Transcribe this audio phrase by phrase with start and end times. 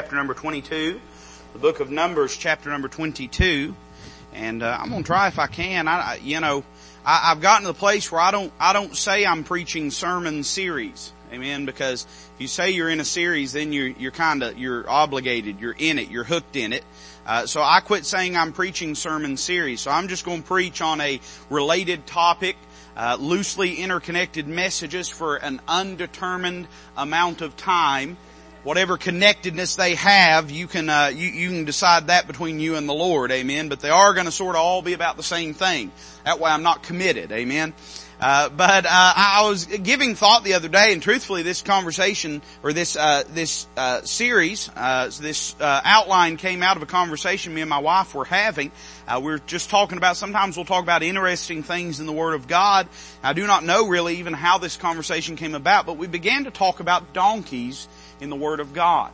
[0.00, 0.98] chapter number 22.
[1.52, 3.76] The book of Numbers, chapter number 22.
[4.32, 5.88] And uh, I'm to try if I can.
[5.88, 6.64] I, you know,
[7.04, 10.42] I, have gotten to the place where I don't, I don't say I'm preaching sermon
[10.42, 11.12] series.
[11.30, 11.66] Amen.
[11.66, 15.60] Because if you say you're in a series, then you're, you're kind of, you're obligated.
[15.60, 16.08] You're in it.
[16.08, 16.84] You're hooked in it.
[17.26, 19.82] Uh, so I quit saying I'm preaching sermon series.
[19.82, 21.20] So I'm just going to preach on a
[21.50, 22.56] related topic
[22.96, 28.16] uh, loosely interconnected messages for an undetermined amount of time.
[28.62, 32.86] Whatever connectedness they have, you can uh, you, you can decide that between you and
[32.86, 33.70] the Lord, Amen.
[33.70, 35.90] But they are going to sort of all be about the same thing.
[36.24, 37.72] That way, I'm not committed, Amen.
[38.20, 42.74] Uh, but uh, I was giving thought the other day, and truthfully, this conversation or
[42.74, 47.62] this uh, this uh, series, uh, this uh, outline came out of a conversation me
[47.62, 48.72] and my wife were having.
[49.22, 50.18] we are just talking about.
[50.18, 52.88] Sometimes we'll talk about interesting things in the Word of God.
[53.22, 56.50] I do not know really even how this conversation came about, but we began to
[56.50, 57.88] talk about donkeys
[58.20, 59.12] in the Word of God.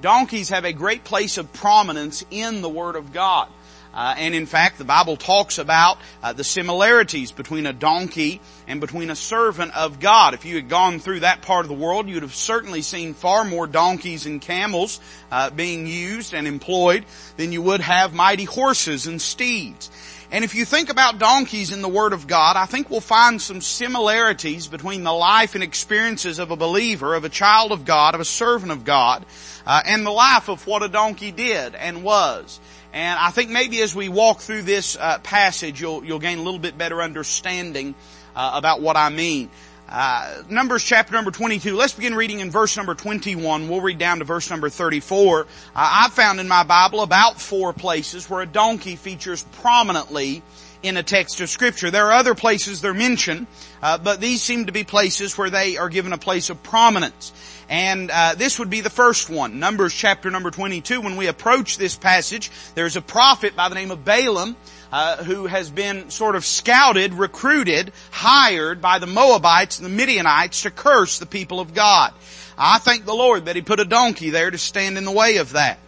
[0.00, 3.48] donkeys have a great place of prominence in the Word of God.
[3.92, 8.80] Uh, and in fact, the Bible talks about uh, the similarities between a donkey and
[8.80, 10.34] between a servant of God.
[10.34, 13.44] If you had gone through that part of the world, you'd have certainly seen far
[13.44, 15.00] more donkeys and camels
[15.32, 17.04] uh, being used and employed
[17.36, 19.90] than you would have mighty horses and steeds.
[20.32, 23.42] And if you think about donkeys in the Word of God, I think we'll find
[23.42, 28.14] some similarities between the life and experiences of a believer, of a child of God,
[28.14, 29.26] of a servant of God,
[29.66, 32.60] uh, and the life of what a donkey did and was.
[32.92, 36.42] And I think maybe as we walk through this uh, passage, you'll you'll gain a
[36.42, 37.96] little bit better understanding
[38.36, 39.50] uh, about what I mean.
[39.90, 41.74] Uh, Numbers chapter number 22.
[41.74, 43.68] Let's begin reading in verse number 21.
[43.68, 45.40] We'll read down to verse number 34.
[45.40, 50.44] Uh, I found in my Bible about four places where a donkey features prominently
[50.84, 51.90] in a text of scripture.
[51.90, 53.48] There are other places they're mentioned,
[53.82, 57.32] uh, but these seem to be places where they are given a place of prominence.
[57.68, 61.00] And uh, this would be the first one, Numbers chapter number 22.
[61.00, 64.56] When we approach this passage, there's a prophet by the name of Balaam
[64.92, 70.62] uh, who has been sort of scouted, recruited, hired by the Moabites and the Midianites
[70.62, 72.12] to curse the people of God.
[72.58, 75.38] I thank the Lord that He put a donkey there to stand in the way
[75.38, 75.78] of that.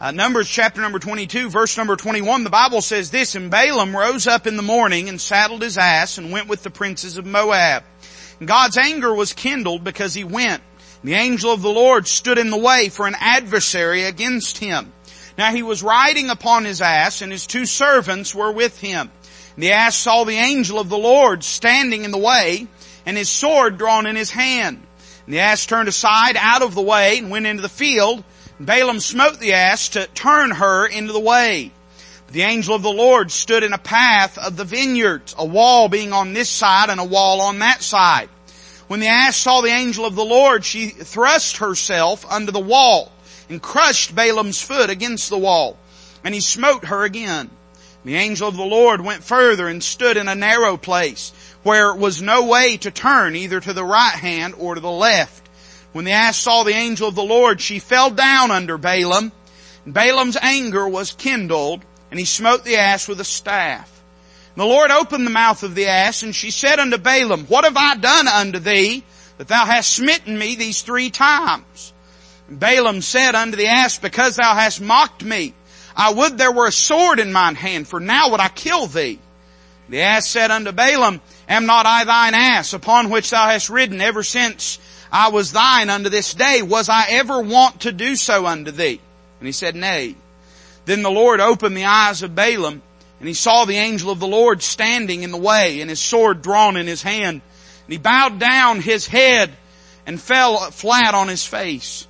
[0.00, 4.26] Uh, Numbers chapter number 22, verse number 21, the Bible says this, And Balaam rose
[4.26, 7.82] up in the morning and saddled his ass and went with the princes of Moab.
[8.38, 10.62] And God's anger was kindled because he went
[11.04, 14.92] the angel of the Lord stood in the way for an adversary against him.
[15.38, 19.08] Now he was riding upon his ass and his two servants were with him.
[19.54, 22.66] And The ass saw the angel of the Lord standing in the way
[23.06, 24.84] and his sword drawn in his hand.
[25.26, 28.24] And the ass turned aside out of the way and went into the field.
[28.58, 31.70] Balaam smote the ass to turn her into the way.
[32.26, 35.88] But The angel of the Lord stood in a path of the vineyards, a wall
[35.88, 38.28] being on this side and a wall on that side.
[38.88, 43.12] When the ass saw the angel of the Lord, she thrust herself under the wall
[43.48, 45.76] and crushed Balaam's foot against the wall.
[46.24, 47.50] And he smote her again.
[48.04, 51.32] The angel of the Lord went further and stood in a narrow place
[51.62, 55.48] where was no way to turn either to the right hand or to the left.
[55.92, 59.32] When the ass saw the angel of the Lord, she fell down under Balaam.
[59.86, 63.98] Balaam's anger was kindled and he smote the ass with a staff.
[64.56, 67.76] The Lord opened the mouth of the ass, and she said unto Balaam, What have
[67.76, 69.04] I done unto thee,
[69.36, 71.92] that thou hast smitten me these three times?
[72.50, 75.54] Balaam said unto the ass, Because thou hast mocked me,
[75.94, 79.18] I would there were a sword in mine hand, for now would I kill thee.
[79.88, 84.00] The ass said unto Balaam, Am not I thine ass, upon which thou hast ridden
[84.00, 84.78] ever since
[85.10, 86.62] I was thine unto this day?
[86.62, 89.00] Was I ever wont to do so unto thee?
[89.40, 90.14] And he said, Nay.
[90.84, 92.82] Then the Lord opened the eyes of Balaam,
[93.18, 96.40] and he saw the angel of the Lord standing in the way and his sword
[96.42, 97.42] drawn in his hand.
[97.84, 99.52] And he bowed down his head
[100.06, 102.07] and fell flat on his face.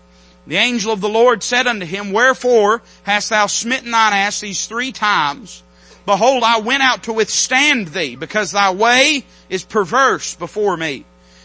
[0.48, 4.66] The angel of the Lord said unto him, Wherefore hast thou smitten thine ass these
[4.66, 5.62] three times?
[6.06, 11.04] Behold, I went out to withstand thee, because thy way is perverse before me.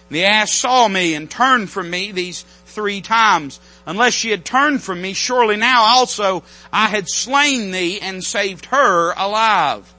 [0.09, 3.59] The ass saw me and turned from me these three times.
[3.85, 8.67] Unless she had turned from me, surely now also I had slain thee and saved
[8.67, 9.93] her alive.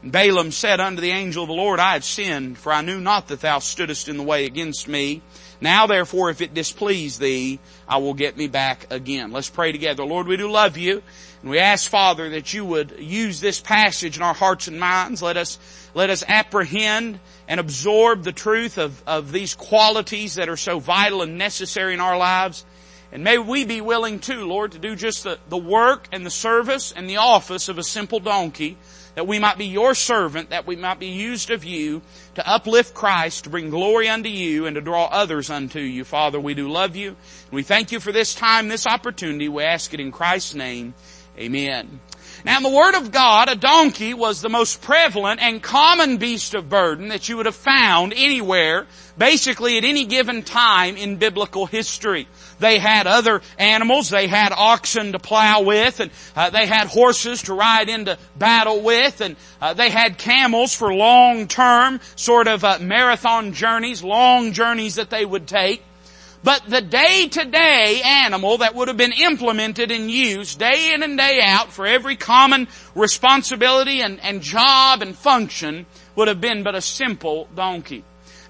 [0.00, 3.00] And Balaam said unto the angel of the Lord, I have sinned, for I knew
[3.00, 5.22] not that thou stoodest in the way against me.
[5.60, 7.58] Now therefore, if it displease thee,
[7.88, 9.32] I will get me back again.
[9.32, 10.04] Let's pray together.
[10.04, 11.02] Lord, we do love you.
[11.42, 15.22] And we ask, Father, that you would use this passage in our hearts and minds.
[15.22, 15.58] Let us,
[15.92, 21.22] let us apprehend and absorb the truth of, of these qualities that are so vital
[21.22, 22.64] and necessary in our lives.
[23.12, 26.30] And may we be willing too, Lord, to do just the, the work and the
[26.30, 28.76] service and the office of a simple donkey,
[29.14, 32.02] that we might be your servant, that we might be used of you
[32.34, 36.04] to uplift Christ, to bring glory unto you, and to draw others unto you.
[36.04, 37.08] Father, we do love you.
[37.08, 39.48] And we thank you for this time, this opportunity.
[39.48, 40.94] We ask it in Christ's name.
[41.38, 42.00] Amen.
[42.44, 46.54] Now in the Word of God, a donkey was the most prevalent and common beast
[46.54, 51.66] of burden that you would have found anywhere, basically at any given time in biblical
[51.66, 52.26] history.
[52.58, 54.10] They had other animals.
[54.10, 58.80] They had oxen to plow with, and uh, they had horses to ride into battle
[58.82, 64.96] with, and uh, they had camels for long-term sort of uh, marathon journeys, long journeys
[64.96, 65.82] that they would take.
[66.42, 71.40] But the day-to-day animal that would have been implemented and used day in and day
[71.42, 75.86] out for every common responsibility and, and job and function
[76.16, 78.04] would have been but a simple donkey.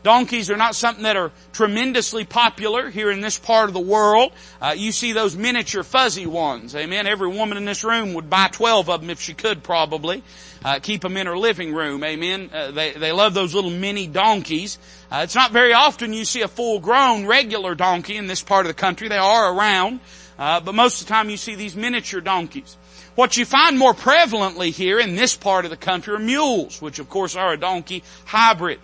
[0.05, 4.33] Donkeys are not something that are tremendously popular here in this part of the world.
[4.61, 6.77] Uh, you see those miniature fuzzy ones.
[6.77, 7.07] Amen.
[7.07, 10.23] Every woman in this room would buy 12 of them if she could probably.
[10.63, 12.05] Uh, keep them in her living room.
[12.05, 12.51] Amen.
[12.53, 14.79] Uh, they, they love those little mini donkeys.
[15.11, 18.67] Uh, it's not very often you see a full grown regular donkey in this part
[18.67, 19.09] of the country.
[19.09, 20.01] They are around.
[20.39, 22.77] Uh, but most of the time you see these miniature donkeys.
[23.15, 26.99] What you find more prevalently here in this part of the country are mules, which
[26.99, 28.81] of course are a donkey hybrid.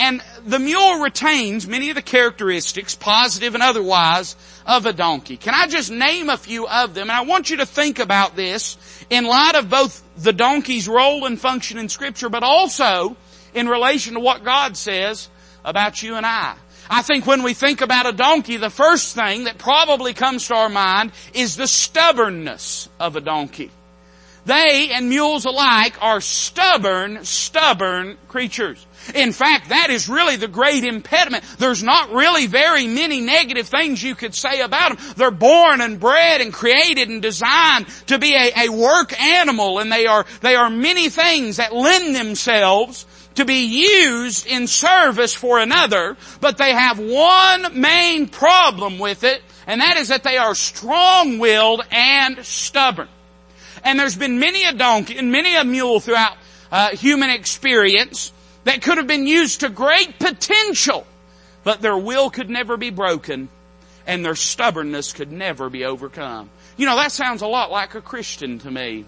[0.00, 5.36] And the mule retains many of the characteristics, positive and otherwise, of a donkey.
[5.36, 7.10] Can I just name a few of them?
[7.10, 8.78] And I want you to think about this
[9.10, 13.14] in light of both the donkey's role and function in scripture, but also
[13.52, 15.28] in relation to what God says
[15.66, 16.54] about you and I.
[16.88, 20.54] I think when we think about a donkey, the first thing that probably comes to
[20.54, 23.70] our mind is the stubbornness of a donkey.
[24.46, 28.86] They and mules alike are stubborn, stubborn creatures.
[29.14, 31.44] In fact, that is really the great impediment.
[31.58, 35.14] There's not really very many negative things you could say about them.
[35.16, 39.90] They're born and bred and created and designed to be a, a work animal and
[39.90, 43.06] they are, they are many things that lend themselves
[43.36, 49.40] to be used in service for another, but they have one main problem with it,
[49.66, 53.08] and that is that they are strong-willed and stubborn.
[53.84, 56.36] And there's been many a donkey and many a mule throughout
[56.70, 58.32] uh, human experience
[58.64, 61.06] that could have been used to great potential,
[61.64, 63.48] but their will could never be broken
[64.06, 66.50] and their stubbornness could never be overcome.
[66.76, 69.04] You know, that sounds a lot like a Christian to me.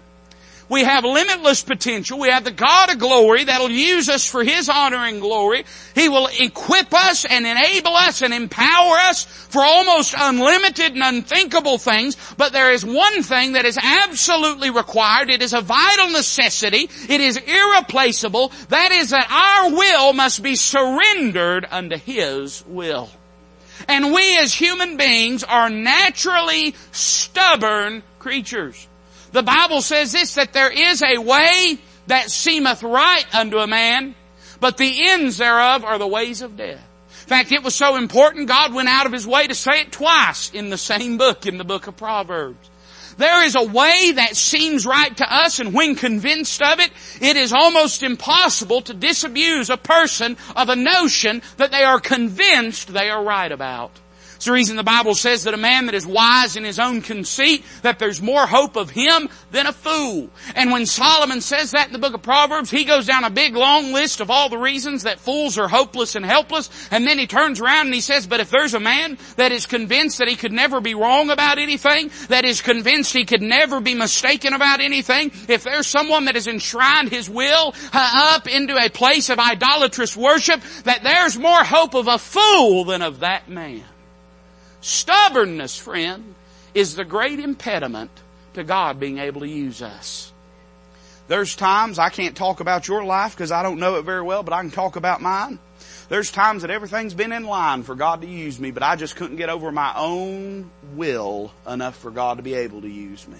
[0.69, 2.19] We have limitless potential.
[2.19, 5.65] We have the God of glory that'll use us for His honor and glory.
[5.95, 11.77] He will equip us and enable us and empower us for almost unlimited and unthinkable
[11.77, 12.15] things.
[12.37, 15.29] But there is one thing that is absolutely required.
[15.29, 16.89] It is a vital necessity.
[17.09, 18.51] It is irreplaceable.
[18.69, 23.09] That is that our will must be surrendered unto His will.
[23.87, 28.87] And we as human beings are naturally stubborn creatures.
[29.33, 34.13] The Bible says this, that there is a way that seemeth right unto a man,
[34.59, 36.87] but the ends thereof are the ways of death.
[37.23, 39.91] In fact, it was so important, God went out of His way to say it
[39.91, 42.69] twice in the same book, in the book of Proverbs.
[43.17, 47.35] There is a way that seems right to us and when convinced of it, it
[47.35, 53.09] is almost impossible to disabuse a person of a notion that they are convinced they
[53.09, 53.91] are right about.
[54.43, 56.99] It's the reason the Bible says that a man that is wise in his own
[56.99, 60.29] conceit, that there's more hope of him than a fool.
[60.53, 63.55] And when Solomon says that in the book of Proverbs, he goes down a big
[63.55, 67.25] long list of all the reasons that fools are hopeless and helpless, and then he
[67.25, 70.35] turns around and he says, but if there's a man that is convinced that he
[70.35, 74.81] could never be wrong about anything, that is convinced he could never be mistaken about
[74.81, 79.39] anything, if there's someone that has enshrined his will uh, up into a place of
[79.39, 83.85] idolatrous worship, that there's more hope of a fool than of that man.
[84.83, 86.35] Stubbornness, friend,
[86.73, 88.11] is the great impediment
[88.53, 90.33] to God being able to use us.
[91.29, 94.43] There's times I can't talk about your life because I don't know it very well,
[94.43, 95.57] but I can talk about mine.
[96.09, 99.15] There's times that everything's been in line for God to use me, but I just
[99.15, 103.39] couldn't get over my own will enough for God to be able to use me.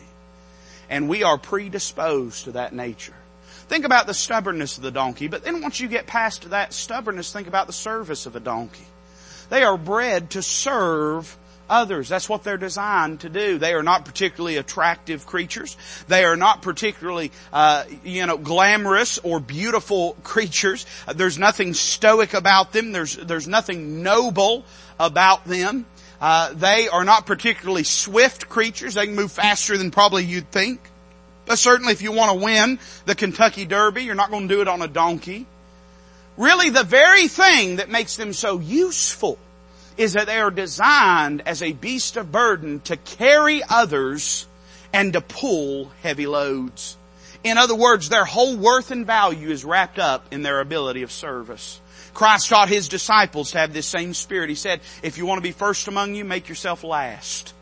[0.89, 3.15] And we are predisposed to that nature.
[3.67, 7.33] Think about the stubbornness of the donkey, but then once you get past that stubbornness,
[7.33, 8.87] think about the service of a donkey.
[9.49, 11.37] They are bred to serve
[11.69, 12.09] others.
[12.09, 13.57] That's what they're designed to do.
[13.57, 15.77] They are not particularly attractive creatures.
[16.07, 20.85] They are not particularly, uh, you know, glamorous or beautiful creatures.
[21.13, 22.91] There's nothing stoic about them.
[22.91, 24.65] There's there's nothing noble
[24.99, 25.85] about them.
[26.21, 28.93] Uh, they are not particularly swift creatures.
[28.93, 30.79] They can move faster than probably you'd think.
[31.45, 34.61] But certainly, if you want to win the Kentucky Derby, you're not going to do
[34.61, 35.45] it on a donkey
[36.37, 39.37] really the very thing that makes them so useful
[39.97, 44.47] is that they are designed as a beast of burden to carry others
[44.91, 46.97] and to pull heavy loads.
[47.43, 51.11] In other words, their whole worth and value is wrapped up in their ability of
[51.11, 51.79] service.
[52.13, 54.49] Christ taught His disciples to have this same spirit.
[54.49, 57.53] He said, if you want to be first among you, make yourself last.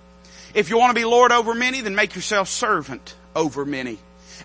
[0.53, 3.97] If you want to be Lord over many, then make yourself servant over many.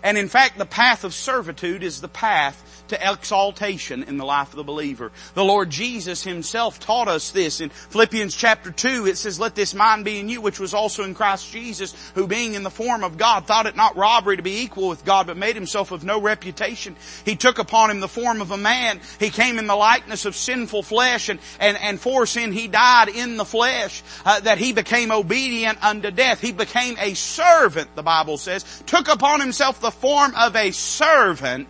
[0.03, 4.49] And in fact, the path of servitude is the path to exaltation in the life
[4.49, 5.11] of the believer.
[5.33, 9.07] The Lord Jesus himself taught us this in Philippians chapter 2.
[9.07, 12.27] It says, let this mind be in you which was also in Christ Jesus, who
[12.27, 15.27] being in the form of God thought it not robbery to be equal with God,
[15.27, 16.95] but made himself of no reputation.
[17.25, 18.99] He took upon him the form of a man.
[19.19, 23.09] He came in the likeness of sinful flesh and, and, and for sin he died
[23.09, 26.41] in the flesh, uh, that he became obedient unto death.
[26.41, 31.67] He became a servant, the Bible says, took upon himself the form of a servant,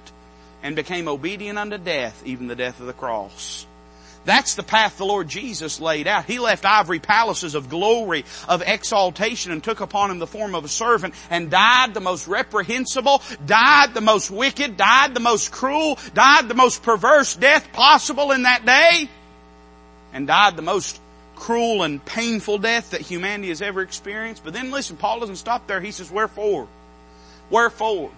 [0.64, 3.66] and became obedient unto death, even the death of the cross.
[4.26, 6.26] That's the path the Lord Jesus laid out.
[6.26, 10.66] He left ivory palaces of glory, of exaltation, and took upon him the form of
[10.66, 15.98] a servant, and died the most reprehensible, died the most wicked, died the most cruel,
[16.14, 19.10] died the most perverse death possible in that day,
[20.12, 21.00] and died the most
[21.38, 24.44] cruel and painful death that humanity has ever experienced.
[24.44, 25.80] But then listen, Paul doesn't stop there.
[25.80, 26.68] He says, wherefore?
[27.50, 28.12] Wherefore?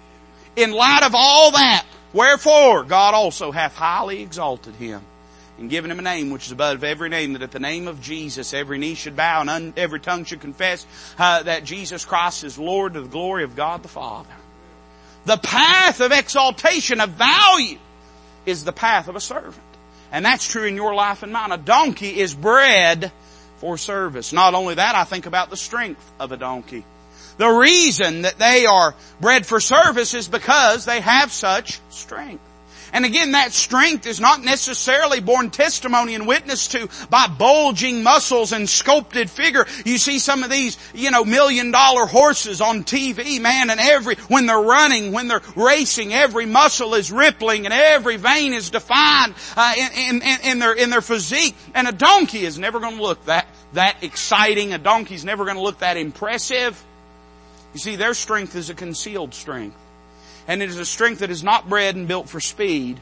[0.56, 5.02] In light of all that, Wherefore God also hath highly exalted him
[5.60, 8.02] and given him a name which is above every name, that at the name of
[8.02, 10.88] Jesus every knee should bow and un- every tongue should confess
[11.18, 14.34] uh, that Jesus Christ is Lord to the glory of God the Father.
[15.26, 17.78] The path of exaltation, of value,
[18.46, 19.58] is the path of a servant.
[20.12, 21.52] And that's true in your life and mine.
[21.52, 23.12] A donkey is bred
[23.58, 24.34] for service.
[24.34, 26.86] Not only that, I think about the strength of a donkey.
[27.40, 32.44] The reason that they are bred for service is because they have such strength.
[32.92, 38.52] And again, that strength is not necessarily borne testimony and witness to by bulging muscles
[38.52, 39.66] and sculpted figure.
[39.86, 44.16] You see some of these, you know, million dollar horses on TV, man, and every,
[44.28, 49.34] when they're running, when they're racing, every muscle is rippling and every vein is defined,
[49.56, 51.56] uh, in, in, in their, in their physique.
[51.74, 54.74] And a donkey is never going to look that, that exciting.
[54.74, 56.84] A donkey's never going to look that impressive.
[57.74, 59.78] You see, their strength is a concealed strength.
[60.48, 63.00] And it is a strength that is not bred and built for speed,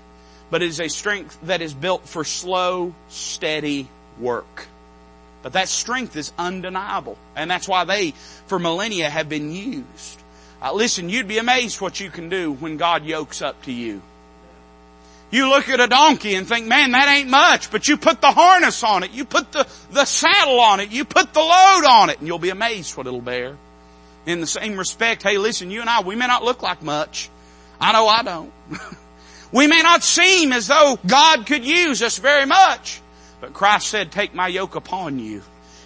[0.49, 3.87] but it is a strength that is built for slow, steady
[4.19, 4.67] work.
[5.43, 7.17] But that strength is undeniable.
[7.35, 8.11] And that's why they,
[8.47, 10.21] for millennia, have been used.
[10.61, 14.01] Uh, listen, you'd be amazed what you can do when God yokes up to you.
[15.29, 18.31] You look at a donkey and think, man, that ain't much, but you put the
[18.31, 22.09] harness on it, you put the, the saddle on it, you put the load on
[22.09, 23.57] it, and you'll be amazed what it'll bear
[24.27, 27.29] in the same respect, hey listen, you and I, we may not look like much.
[27.79, 28.53] I know I don't.
[29.51, 33.01] we may not seem as though God could use us very much.
[33.39, 35.41] But Christ said, take my yoke upon you.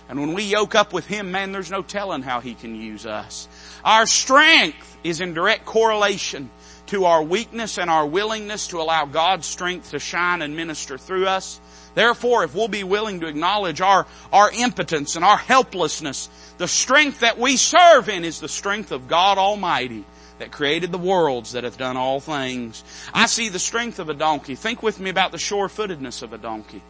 [0.10, 3.06] And when we yoke up with Him, man, there's no telling how He can use
[3.06, 3.48] us.
[3.86, 6.50] Our strength is in direct correlation
[6.88, 11.28] to our weakness and our willingness to allow God's strength to shine and minister through
[11.28, 11.61] us.
[11.94, 17.20] Therefore, if we'll be willing to acknowledge our, our impotence and our helplessness, the strength
[17.20, 20.06] that we serve in is the strength of God Almighty
[20.40, 22.84] that created the worlds that hath done all things.
[23.14, 24.56] I see the strength of a donkey.
[24.56, 26.82] Think with me about the sure-footedness of a donkey.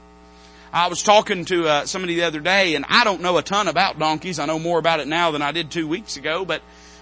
[0.72, 3.67] I was talking to uh, somebody the other day, and I don't know a ton
[3.67, 4.39] about donkeys.
[4.39, 6.62] I know more about it now than I did two weeks ago, but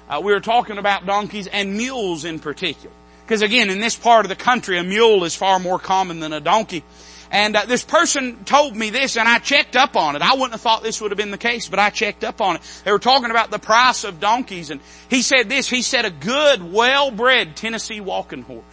[0.10, 2.96] uh, we were talking about donkeys and mules in particular.
[3.24, 6.34] Because again, in this part of the country, a mule is far more common than
[6.34, 6.84] a donkey.
[7.32, 10.22] And uh, this person told me this, and I checked up on it.
[10.24, 12.56] I wouldn't have thought this would have been the case, but I checked up on
[12.56, 12.82] it.
[12.84, 15.70] They were talking about the price of donkeys, and he said this.
[15.70, 18.64] He said a good, well-bred Tennessee walking horse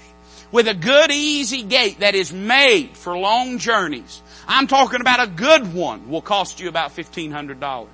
[0.52, 4.22] with a good, easy gait that is made for long journeys.
[4.48, 7.90] I'm talking about a good one will cost you about fifteen hundred dollars.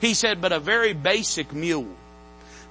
[0.00, 1.88] He said, but a very basic mule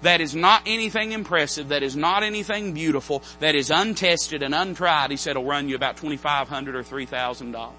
[0.01, 5.11] that is not anything impressive, that is not anything beautiful, that is untested and untried,
[5.11, 7.71] he said will run you about 2500 or $3,000.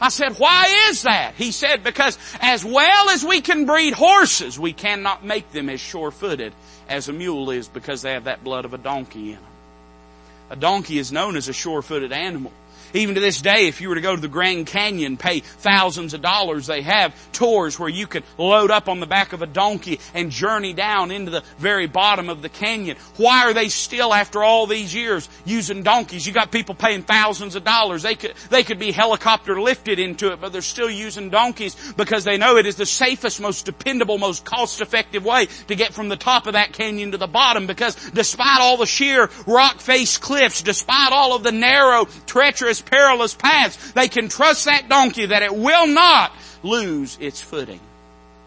[0.00, 1.34] I said, why is that?
[1.34, 5.80] He said, because as well as we can breed horses, we cannot make them as
[5.80, 6.52] sure-footed
[6.88, 9.44] as a mule is because they have that blood of a donkey in them.
[10.50, 12.52] A donkey is known as a sure-footed animal.
[12.94, 16.14] Even to this day, if you were to go to the Grand Canyon, pay thousands
[16.14, 19.46] of dollars, they have tours where you can load up on the back of a
[19.46, 22.96] donkey and journey down into the very bottom of the canyon.
[23.16, 26.26] Why are they still, after all these years, using donkeys?
[26.26, 28.02] You got people paying thousands of dollars.
[28.02, 32.24] They could, they could be helicopter lifted into it, but they're still using donkeys because
[32.24, 36.08] they know it is the safest, most dependable, most cost effective way to get from
[36.08, 40.18] the top of that canyon to the bottom because despite all the sheer rock face
[40.18, 45.42] cliffs, despite all of the narrow, treacherous perilous paths, they can trust that donkey that
[45.42, 46.32] it will not
[46.62, 47.80] lose its footing.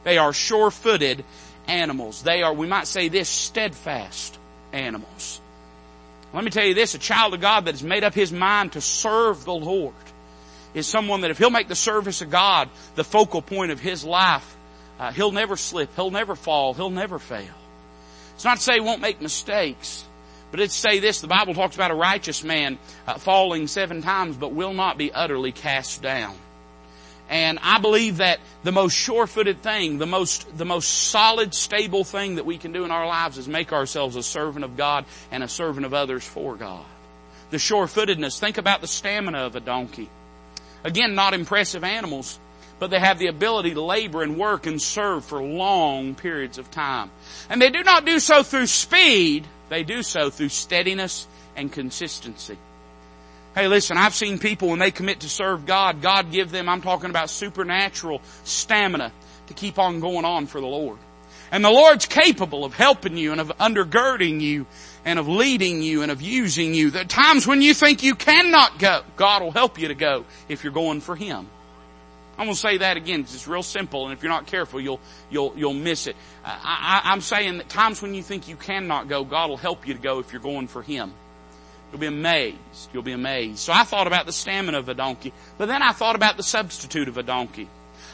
[0.03, 1.23] They are sure-footed
[1.67, 2.23] animals.
[2.23, 4.38] They are, we might say this, steadfast
[4.73, 5.39] animals.
[6.33, 8.73] Let me tell you this, a child of God that has made up his mind
[8.73, 9.93] to serve the Lord
[10.73, 14.05] is someone that if he'll make the service of God the focal point of his
[14.05, 14.55] life,
[15.00, 17.53] uh, he'll never slip, he'll never fall, he'll never fail.
[18.35, 20.05] It's not to say he won't make mistakes,
[20.51, 22.77] but to say this, the Bible talks about a righteous man
[23.08, 26.36] uh, falling seven times but will not be utterly cast down.
[27.29, 32.36] And I believe that the most sure-footed thing, the most, the most solid, stable thing
[32.36, 35.41] that we can do in our lives is make ourselves a servant of God and
[35.41, 36.86] a servant of others for God.
[37.50, 40.10] The sure-footedness, think about the stamina of a donkey.
[40.84, 42.38] Again, not impressive animals,
[42.81, 46.71] but they have the ability to labor and work and serve for long periods of
[46.71, 47.11] time.
[47.47, 52.57] And they do not do so through speed, they do so through steadiness and consistency.
[53.53, 56.81] Hey listen, I've seen people when they commit to serve God, God give them, I'm
[56.81, 59.11] talking about supernatural stamina
[59.45, 60.97] to keep on going on for the Lord.
[61.51, 64.65] And the Lord's capable of helping you and of undergirding you
[65.05, 66.89] and of leading you and of using you.
[66.89, 70.25] There are times when you think you cannot go, God will help you to go
[70.50, 71.47] if you're going for Him.
[72.38, 75.00] I'm going to say that again it's real simple, and if you're not careful, you'll
[75.29, 76.15] you'll you'll miss it.
[76.43, 79.88] I, I, I'm saying that times when you think you cannot go, God will help
[79.88, 81.13] you to go if you're going for Him.
[81.91, 82.89] You'll be amazed.
[82.93, 83.59] You'll be amazed.
[83.59, 86.43] So I thought about the stamina of a donkey, but then I thought about the
[86.43, 87.67] substitute of a donkey.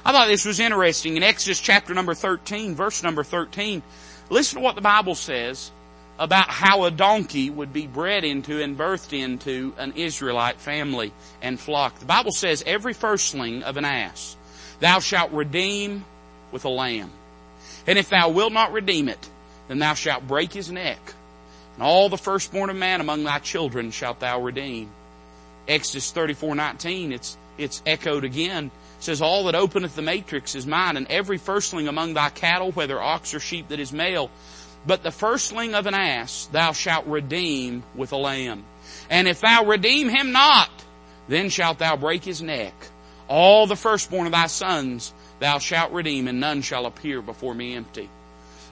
[0.03, 1.17] I thought this was interesting.
[1.17, 3.83] In Exodus chapter number 13, verse number 13,
[4.29, 5.71] listen to what the Bible says
[6.19, 11.59] about how a donkey would be bred into and birthed into an Israelite family and
[11.59, 11.99] flock.
[11.99, 14.35] The Bible says, every firstling of an ass
[14.79, 16.05] thou shalt redeem
[16.51, 17.11] with a lamb.
[17.85, 19.29] And if thou wilt not redeem it,
[19.67, 20.99] then thou shalt break his neck
[21.77, 24.89] and all the firstborn of man among thy children shalt thou redeem.
[25.67, 28.71] Exodus 34, 19, it's, it's echoed again.
[28.97, 32.71] It says, all that openeth the matrix is mine, and every firstling among thy cattle,
[32.71, 34.31] whether ox or sheep that is male.
[34.87, 38.63] But the firstling of an ass thou shalt redeem with a lamb.
[39.09, 40.71] And if thou redeem him not,
[41.27, 42.73] then shalt thou break his neck.
[43.27, 47.75] All the firstborn of thy sons thou shalt redeem, and none shall appear before me
[47.75, 48.09] empty.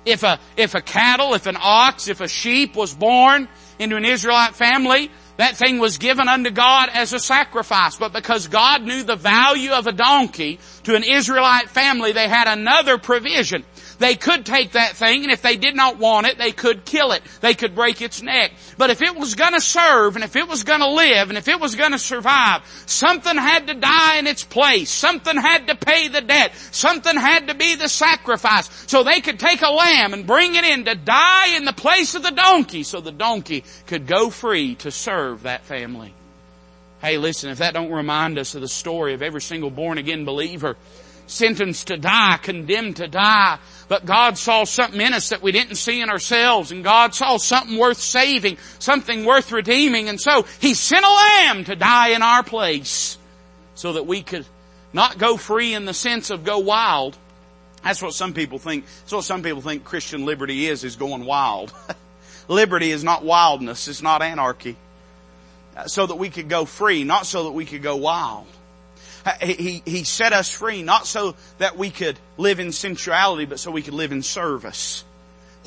[0.05, 4.05] If a, if a cattle, if an ox, if a sheep was born into an
[4.05, 7.97] Israelite family, that thing was given unto God as a sacrifice.
[7.97, 12.47] But because God knew the value of a donkey to an Israelite family, they had
[12.47, 13.65] another provision.
[13.97, 17.11] They could take that thing and if they did not want it, they could kill
[17.11, 17.23] it.
[17.41, 18.51] They could break its neck.
[18.77, 21.59] But if it was gonna serve and if it was gonna live and if it
[21.59, 24.89] was gonna survive, something had to die in its place.
[24.89, 26.53] Something had to pay the debt.
[26.71, 28.69] Something had to be the sacrifice.
[28.87, 32.15] So they could take a lamb and bring it in to die in the place
[32.15, 36.13] of the donkey so the donkey could go free to serve that family.
[37.01, 40.25] Hey listen, if that don't remind us of the story of every single born again
[40.25, 40.75] believer,
[41.27, 43.59] sentenced to die, condemned to die.
[43.87, 47.37] But God saw something in us that we didn't see in ourselves and God saw
[47.37, 52.21] something worth saving, something worth redeeming and so He sent a lamb to die in
[52.21, 53.17] our place
[53.75, 54.45] so that we could
[54.93, 57.17] not go free in the sense of go wild.
[57.83, 61.25] That's what some people think, that's what some people think Christian liberty is, is going
[61.25, 61.71] wild.
[62.47, 64.77] liberty is not wildness, it's not anarchy.
[65.75, 68.47] Uh, so that we could go free, not so that we could go wild.
[69.41, 73.71] He, he set us free not so that we could live in sensuality, but so
[73.71, 75.03] we could live in service.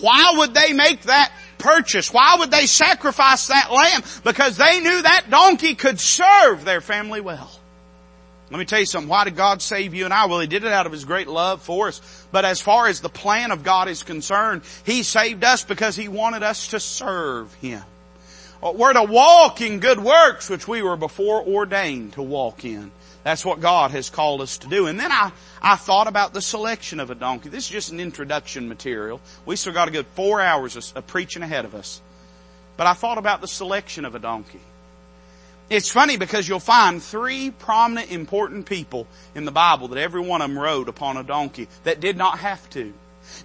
[0.01, 2.13] Why would they make that purchase?
[2.13, 4.03] Why would they sacrifice that lamb?
[4.23, 7.51] Because they knew that donkey could serve their family well.
[8.51, 9.09] Let me tell you something.
[9.09, 10.27] Why did God save you and I?
[10.27, 12.27] Well, He did it out of His great love for us.
[12.31, 16.09] But as far as the plan of God is concerned, He saved us because He
[16.09, 17.83] wanted us to serve Him.
[18.63, 22.91] Uh, we're to walk in good works which we were before ordained to walk in.
[23.29, 24.87] That's what God has called us to do.
[24.87, 27.51] And then I, I thought about the selection of a donkey.
[27.51, 29.21] This is just an introduction material.
[29.45, 32.01] We still got a good four hours of, of preaching ahead of us.
[32.79, 34.63] But I thought about the selection of a donkey.
[35.69, 40.41] It's funny because you'll find three prominent important people in the Bible that every one
[40.41, 42.95] of them rode upon a donkey that did not have to.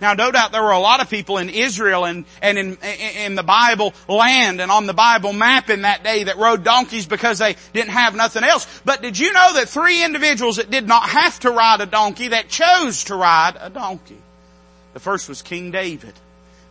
[0.02, 3.36] Now, no doubt there were a lot of people in Israel and, and in, in
[3.36, 7.40] the Bible land and on the Bible map in that day that rode donkeys because
[7.40, 8.68] they didn't have nothing else.
[8.86, 12.30] But did you know that three individuals that did not have to ride a donkey
[12.30, 14.18] that chose to ride a donkey?
[14.94, 16.14] The first was King David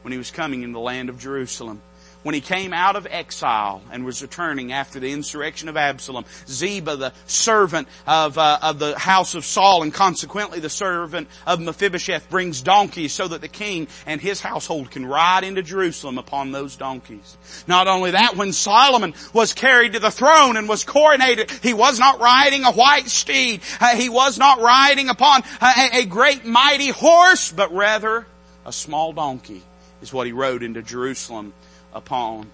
[0.02, 1.80] when he was coming in the land of Jerusalem.
[2.22, 6.96] When he came out of exile and was returning after the insurrection of Absalom, Ziba,
[6.96, 12.30] the servant of, uh, of the house of Saul and consequently the servant of Mephibosheth
[12.30, 16.76] brings donkeys so that the king and his household can ride into Jerusalem upon those
[16.76, 17.36] donkeys.
[17.66, 21.98] Not only that, when Solomon was carried to the throne and was coronated, he was
[21.98, 23.62] not riding a white steed.
[23.80, 28.26] Uh, he was not riding upon a, a great mighty horse, but rather
[28.64, 29.62] a small donkey
[30.00, 31.52] is what he rode into Jerusalem
[31.94, 32.50] upon.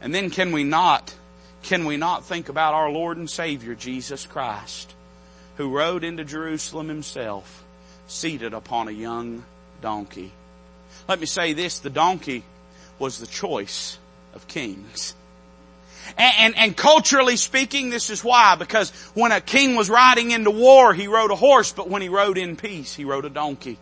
[0.00, 1.14] And then can we not,
[1.62, 4.94] can we not think about our Lord and Savior Jesus Christ,
[5.56, 7.64] who rode into Jerusalem himself,
[8.06, 9.44] seated upon a young
[9.80, 10.32] donkey?
[11.08, 12.44] Let me say this, the donkey
[12.98, 13.98] was the choice
[14.34, 15.14] of kings.
[16.16, 18.56] And, and, and, culturally speaking, this is why.
[18.56, 22.08] Because when a king was riding into war, he rode a horse, but when he
[22.08, 23.78] rode in peace, he rode a donkey.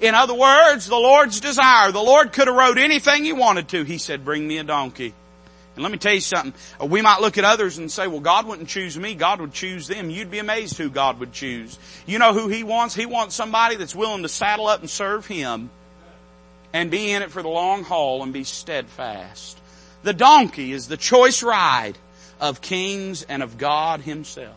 [0.00, 1.90] In other words, the Lord's desire.
[1.90, 3.82] The Lord could have rode anything He wanted to.
[3.82, 5.14] He said, bring me a donkey.
[5.74, 6.54] And let me tell you something.
[6.80, 9.14] Uh, we might look at others and say, well, God wouldn't choose me.
[9.14, 10.10] God would choose them.
[10.10, 11.78] You'd be amazed who God would choose.
[12.04, 12.96] You know who He wants?
[12.96, 15.70] He wants somebody that's willing to saddle up and serve Him
[16.72, 19.58] and be in it for the long haul and be steadfast.
[20.02, 21.96] The donkey is the choice ride
[22.40, 24.56] of kings and of God Himself.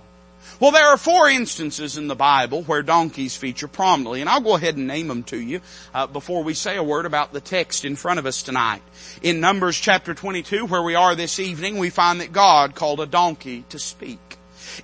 [0.62, 4.56] Well, there are four instances in the Bible where donkeys feature prominently, and I'll go
[4.56, 5.60] ahead and name them to you
[5.92, 8.84] uh, before we say a word about the text in front of us tonight.
[9.24, 13.08] In Numbers chapter 22, where we are this evening, we find that God called a
[13.08, 14.20] donkey to speak.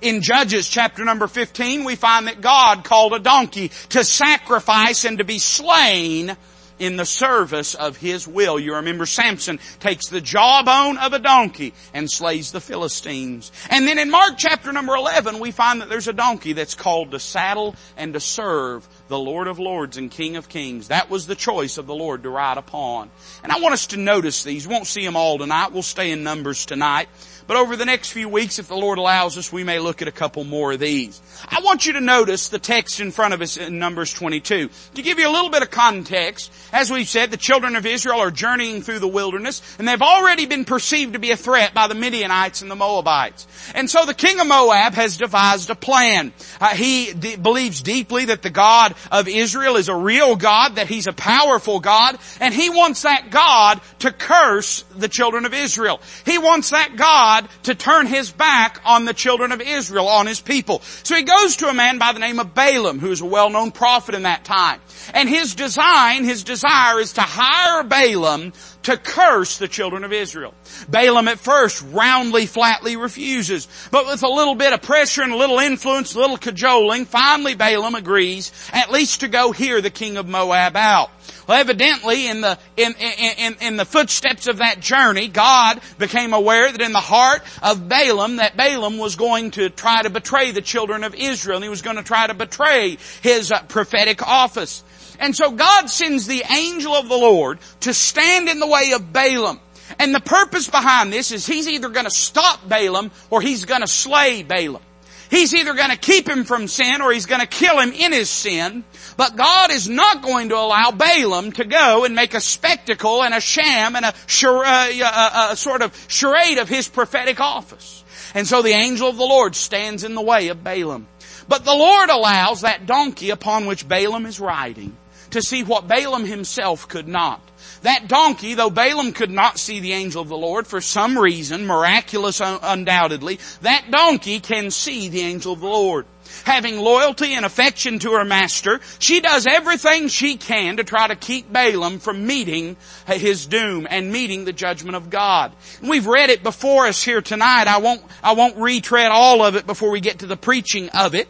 [0.02, 5.18] In Judges chapter number 15, we find that God called a donkey to sacrifice and
[5.18, 6.36] to be slain
[6.78, 8.58] in the service of his will.
[8.58, 13.52] You remember Samson takes the jawbone of a donkey and slays the Philistines.
[13.70, 17.12] And then in Mark chapter number 11, we find that there's a donkey that's called
[17.12, 20.88] to saddle and to serve the Lord of Lords and King of Kings.
[20.88, 23.10] That was the choice of the Lord to ride upon.
[23.42, 24.66] And I want us to notice these.
[24.66, 25.72] We won't see them all tonight.
[25.72, 27.08] We'll stay in Numbers tonight.
[27.48, 30.06] But over the next few weeks, if the Lord allows us, we may look at
[30.06, 31.18] a couple more of these.
[31.48, 34.68] I want you to notice the text in front of us in Numbers 22.
[34.96, 38.20] To give you a little bit of context, as we've said, the children of Israel
[38.20, 41.88] are journeying through the wilderness, and they've already been perceived to be a threat by
[41.88, 43.46] the Midianites and the Moabites.
[43.74, 46.34] And so the king of Moab has devised a plan.
[46.60, 50.88] Uh, he d- believes deeply that the God of Israel is a real God, that
[50.88, 56.02] He's a powerful God, and he wants that God to curse the children of Israel.
[56.26, 60.26] He wants that God God to turn his back on the children of Israel, on
[60.26, 60.80] his people.
[61.02, 63.72] So he goes to a man by the name of Balaam, who is a well-known
[63.72, 64.80] prophet in that time.
[65.14, 68.52] And his design, his desire is to hire Balaam
[68.84, 70.54] to curse the children of Israel.
[70.88, 75.36] Balaam at first roundly, flatly refuses, but with a little bit of pressure and a
[75.36, 80.16] little influence, a little cajoling, finally Balaam agrees at least to go hear the king
[80.16, 81.10] of Moab out.
[81.48, 86.70] Well, evidently, in the in, in, in the footsteps of that journey, God became aware
[86.70, 90.60] that in the heart of Balaam, that Balaam was going to try to betray the
[90.60, 94.84] children of Israel, and he was going to try to betray his uh, prophetic office.
[95.20, 99.10] And so God sends the angel of the Lord to stand in the way of
[99.10, 99.58] Balaam.
[99.98, 103.80] And the purpose behind this is he's either going to stop Balaam or he's going
[103.80, 104.82] to slay Balaam.
[105.30, 108.12] He's either going to keep him from sin or he's going to kill him in
[108.12, 108.84] his sin.
[109.16, 113.34] But God is not going to allow Balaam to go and make a spectacle and
[113.34, 114.14] a sham and a,
[114.44, 118.04] a, a, a sort of charade of his prophetic office.
[118.34, 121.06] And so the angel of the Lord stands in the way of Balaam.
[121.48, 124.96] But the Lord allows that donkey upon which Balaam is riding
[125.30, 127.40] to see what Balaam himself could not.
[127.82, 131.66] That donkey, though Balaam could not see the angel of the Lord for some reason,
[131.66, 136.06] miraculous undoubtedly, that donkey can see the angel of the Lord.
[136.44, 141.16] Having loyalty and affection to her master, she does everything she can to try to
[141.16, 145.52] keep Balaam from meeting his doom and meeting the judgment of God.
[145.82, 147.66] We've read it before us here tonight.
[147.66, 151.14] I won't, I won't retread all of it before we get to the preaching of
[151.14, 151.28] it.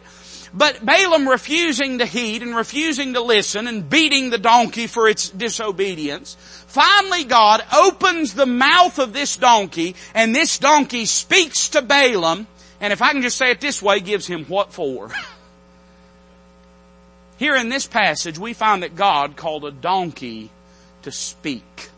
[0.53, 5.29] But Balaam refusing to heed and refusing to listen and beating the donkey for its
[5.29, 6.35] disobedience,
[6.67, 12.47] finally God opens the mouth of this donkey and this donkey speaks to Balaam
[12.81, 15.11] and if I can just say it this way, gives him what for?
[17.37, 20.49] Here in this passage we find that God called a donkey
[21.03, 21.89] to speak.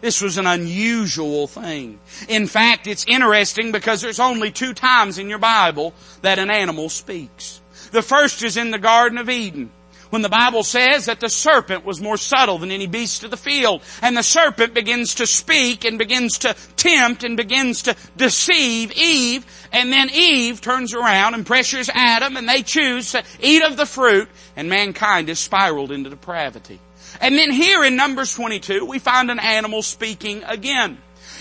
[0.00, 1.98] This was an unusual thing.
[2.28, 6.88] In fact, it's interesting because there's only two times in your Bible that an animal
[6.88, 7.60] speaks.
[7.90, 9.70] The first is in the Garden of Eden
[10.10, 13.36] when the Bible says that the serpent was more subtle than any beast of the
[13.36, 13.82] field.
[14.02, 19.44] And the serpent begins to speak and begins to tempt and begins to deceive Eve.
[19.72, 23.86] And then Eve turns around and pressures Adam and they choose to eat of the
[23.86, 26.80] fruit and mankind is spiraled into depravity.
[27.20, 30.98] And then here in Numbers 22, we find an animal speaking again.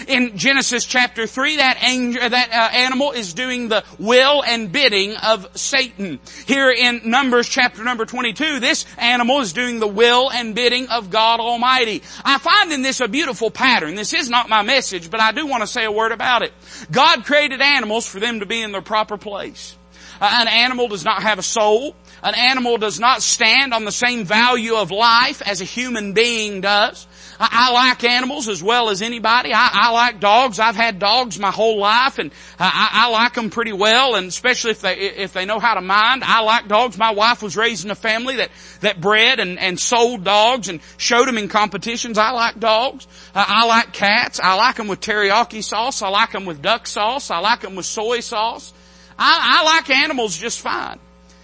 [0.08, 5.16] In Genesis chapter 3, that, angel, that uh, animal is doing the will and bidding
[5.18, 6.20] of Satan.
[6.46, 11.10] Here in Numbers chapter number 22, this animal is doing the will and bidding of
[11.10, 12.04] God Almighty.
[12.24, 13.96] I find in this a beautiful pattern.
[13.96, 16.54] This is not my message, but I do want to say a word about it.
[16.92, 19.76] God created animals for them to be in their proper place.
[20.20, 21.96] Uh, an animal does not have a soul.
[22.24, 26.62] An animal does not stand on the same value of life as a human being
[26.62, 27.06] does.
[27.40, 29.54] I, I like animals as well as anybody.
[29.54, 30.60] I, I, like dogs.
[30.60, 34.16] I've had dogs my whole life, and I, I like them pretty well.
[34.16, 36.98] And especially if they if they know how to mind, I like dogs.
[36.98, 40.80] My wife was raised in a family that that bred and and sold dogs and
[40.98, 42.18] showed them in competitions.
[42.18, 43.08] I like dogs.
[43.34, 44.40] I like cats.
[44.42, 46.02] I like them with teriyaki sauce.
[46.02, 47.32] I like them with duck sauce.
[47.32, 48.74] I like them with soy sauce.
[49.18, 51.00] I, I like animals just fine.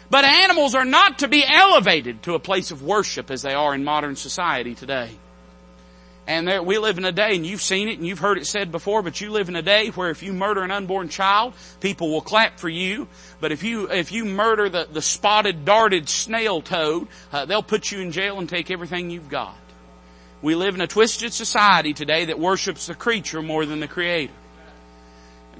[0.10, 3.74] But animals are not to be elevated to a place of worship as they are
[3.74, 5.10] in modern society today.
[6.32, 8.48] And there, we live in a day, and you've seen it and you've heard it
[8.48, 11.54] said before, but you live in a day where if you murder an unborn child,
[11.82, 13.10] people will clap for you.
[13.42, 17.92] But if you, if you murder the, the spotted, darted snail toad, uh, they'll put
[17.92, 19.58] you in jail and take everything you've got.
[20.42, 24.32] We live in a twisted society today that worships the creature more than the creator.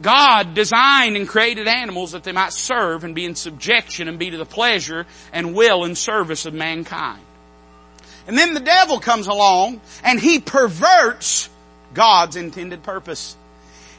[0.02, 4.32] God designed and created animals that they might serve and be in subjection and be
[4.32, 7.22] to the pleasure and will and service of mankind.
[8.28, 11.50] And then the devil comes along and he perverts
[11.94, 13.36] God's intended purpose.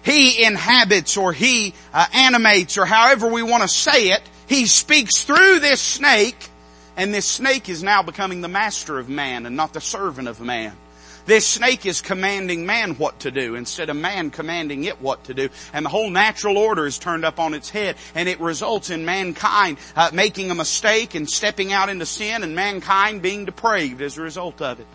[0.05, 4.23] He inhabits or he uh, animates or however we want to say it.
[4.49, 6.49] He speaks through this snake
[6.97, 10.41] and this snake is now becoming the master of man and not the servant of
[10.41, 10.77] man.
[11.25, 15.35] This snake is commanding man what to do instead of man commanding it what to
[15.35, 15.49] do.
[15.73, 19.05] And the whole natural order is turned up on its head and it results in
[19.05, 24.19] mankind uh, making a mistake and stepping out into sin and mankind being depraved as
[24.19, 24.87] a result of it.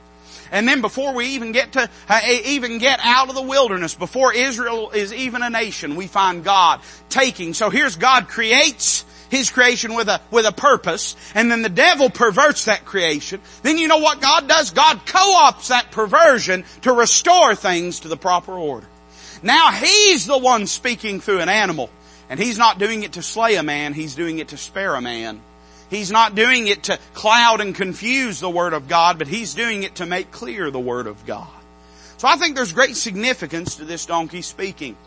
[0.51, 4.33] And then before we even get to, uh, even get out of the wilderness, before
[4.33, 7.53] Israel is even a nation, we find God taking.
[7.53, 12.09] So here's God creates his creation with a, with a purpose, and then the devil
[12.09, 14.71] perverts that creation, then you know what God does?
[14.71, 18.87] God co-ops that perversion to restore things to the proper order.
[19.43, 21.89] Now he's the one speaking through an animal,
[22.29, 25.01] and he's not doing it to slay a man, he's doing it to spare a
[25.01, 25.41] man.
[25.89, 29.83] He's not doing it to cloud and confuse the Word of God, but he's doing
[29.83, 31.47] it to make clear the Word of God.
[32.17, 34.97] So I think there's great significance to this donkey speaking.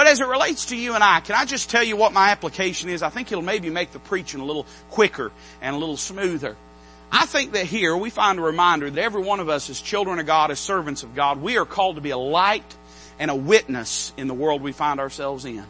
[0.00, 2.30] But as it relates to you and I, can I just tell you what my
[2.30, 3.02] application is?
[3.02, 6.56] I think it'll maybe make the preaching a little quicker and a little smoother.
[7.12, 10.18] I think that here we find a reminder that every one of us as children
[10.18, 12.64] of God, as servants of God, we are called to be a light
[13.18, 15.66] and a witness in the world we find ourselves in.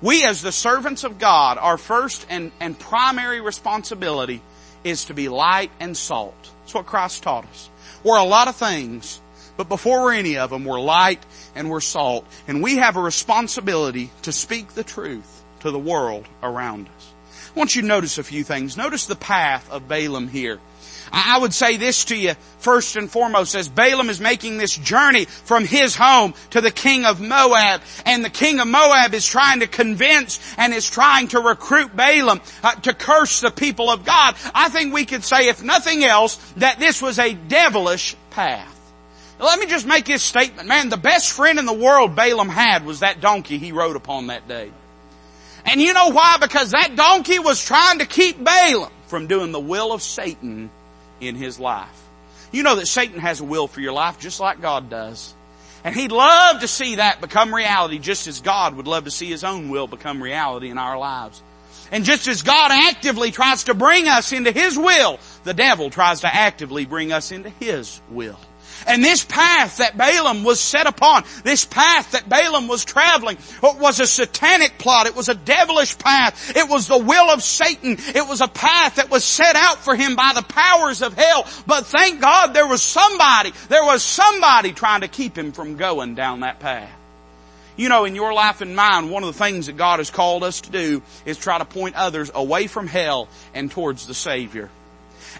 [0.00, 4.40] We as the servants of God, our first and, and primary responsibility
[4.82, 6.34] is to be light and salt.
[6.62, 7.68] That's what Christ taught us.
[8.02, 9.20] We're a lot of things,
[9.58, 11.22] but before we're any of them, we're light
[11.56, 12.24] and we're salt.
[12.46, 17.12] And we have a responsibility to speak the truth to the world around us.
[17.54, 18.76] I want you to notice a few things.
[18.76, 20.60] Notice the path of Balaam here.
[21.12, 25.24] I would say this to you first and foremost as Balaam is making this journey
[25.24, 29.60] from his home to the king of Moab and the king of Moab is trying
[29.60, 34.34] to convince and is trying to recruit Balaam uh, to curse the people of God.
[34.54, 38.75] I think we could say if nothing else that this was a devilish path.
[39.38, 40.66] Let me just make this statement.
[40.66, 44.28] Man, the best friend in the world Balaam had was that donkey he rode upon
[44.28, 44.70] that day.
[45.64, 46.38] And you know why?
[46.40, 50.70] Because that donkey was trying to keep Balaam from doing the will of Satan
[51.20, 52.02] in his life.
[52.52, 55.34] You know that Satan has a will for your life just like God does.
[55.84, 59.26] And he'd love to see that become reality just as God would love to see
[59.26, 61.42] his own will become reality in our lives.
[61.92, 66.22] And just as God actively tries to bring us into his will, the devil tries
[66.22, 68.38] to actively bring us into his will.
[68.86, 74.00] And this path that Balaam was set upon, this path that Balaam was traveling, was
[74.00, 75.06] a satanic plot.
[75.06, 76.56] It was a devilish path.
[76.56, 77.96] It was the will of Satan.
[77.98, 81.46] It was a path that was set out for him by the powers of hell.
[81.66, 86.14] But thank God there was somebody, there was somebody trying to keep him from going
[86.14, 86.90] down that path.
[87.76, 90.42] You know, in your life and mine, one of the things that God has called
[90.42, 94.70] us to do is try to point others away from hell and towards the Savior.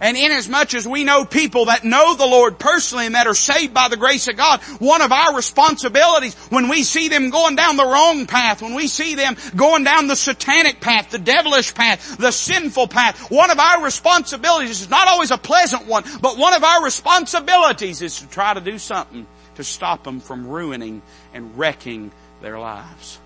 [0.01, 3.73] And inasmuch as we know people that know the Lord personally and that are saved
[3.73, 7.77] by the grace of God, one of our responsibilities when we see them going down
[7.77, 12.17] the wrong path, when we see them going down the satanic path, the devilish path,
[12.19, 16.55] the sinful path, one of our responsibilities is not always a pleasant one, but one
[16.55, 21.57] of our responsibilities is to try to do something to stop them from ruining and
[21.59, 23.19] wrecking their lives.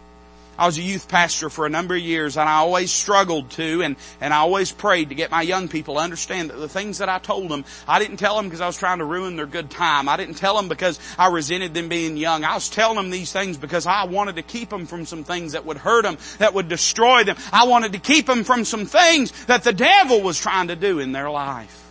[0.60, 3.80] I was a youth pastor for a number of years and I always struggled to
[3.80, 6.98] and, and I always prayed to get my young people to understand that the things
[6.98, 9.46] that I told them, I didn't tell them because I was trying to ruin their
[9.46, 10.06] good time.
[10.06, 12.44] I didn't tell them because I resented them being young.
[12.44, 15.52] I was telling them these things because I wanted to keep them from some things
[15.52, 17.36] that would hurt them, that would destroy them.
[17.54, 20.98] I wanted to keep them from some things that the devil was trying to do
[20.98, 21.90] in their life.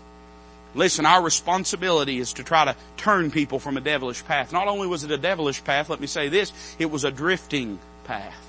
[0.75, 4.53] Listen, our responsibility is to try to turn people from a devilish path.
[4.53, 7.79] Not only was it a devilish path, let me say this, it was a drifting
[8.03, 8.48] path.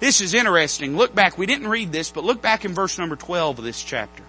[0.00, 0.96] This is interesting.
[0.96, 1.36] Look back.
[1.36, 4.22] We didn't read this, but look back in verse number 12 of this chapter.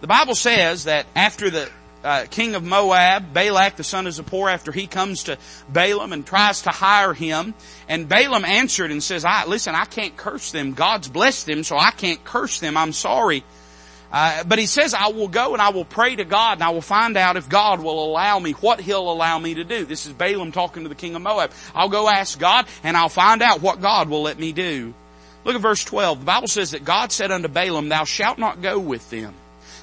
[0.00, 1.70] The Bible says that after the
[2.04, 6.24] uh, king of Moab, Balak the son of Zippor, after he comes to Balaam and
[6.24, 7.54] tries to hire him,
[7.88, 10.72] and Balaam answered and says, I, listen, I can't curse them.
[10.72, 12.76] God's blessed them, so I can't curse them.
[12.76, 13.42] I'm sorry.
[14.18, 16.70] Uh, but he says, I will go and I will pray to God and I
[16.70, 19.84] will find out if God will allow me, what he'll allow me to do.
[19.84, 21.50] This is Balaam talking to the king of Moab.
[21.74, 24.94] I'll go ask God and I'll find out what God will let me do.
[25.44, 26.20] Look at verse 12.
[26.20, 29.34] The Bible says that God said unto Balaam, Thou shalt not go with them.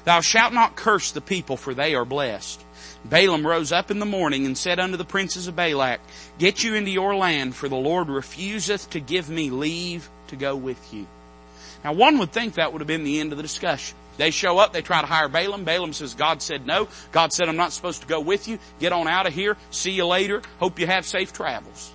[0.02, 2.60] Thou shalt not curse the people, for they are blessed.
[3.04, 6.00] Balaam rose up in the morning and said unto the princes of Balak,
[6.40, 10.56] Get you into your land, for the Lord refuseth to give me leave to go
[10.56, 11.06] with you.
[11.84, 13.96] Now one would think that would have been the end of the discussion.
[14.16, 15.64] They show up, they try to hire Balaam.
[15.64, 16.88] Balaam says, God said no.
[17.12, 18.58] God said, I'm not supposed to go with you.
[18.78, 19.56] Get on out of here.
[19.70, 20.42] See you later.
[20.60, 21.92] Hope you have safe travels.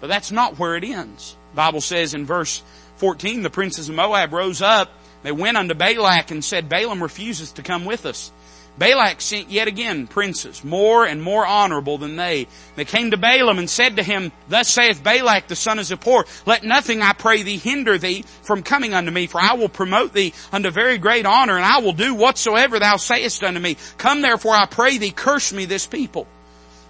[0.00, 1.36] But that's not where it ends.
[1.54, 2.62] Bible says in verse
[2.96, 4.90] 14, the princes of Moab rose up.
[5.22, 8.30] They went unto Balak and said, Balaam refuses to come with us.
[8.78, 12.46] Balak sent yet again princes, more and more honorable than they.
[12.76, 16.24] They came to Balaam and said to him, Thus saith Balak the son of Zippor,
[16.46, 20.12] Let nothing, I pray thee, hinder thee from coming unto me, for I will promote
[20.12, 23.76] thee unto very great honor, and I will do whatsoever thou sayest unto me.
[23.98, 26.26] Come therefore, I pray thee, curse me this people.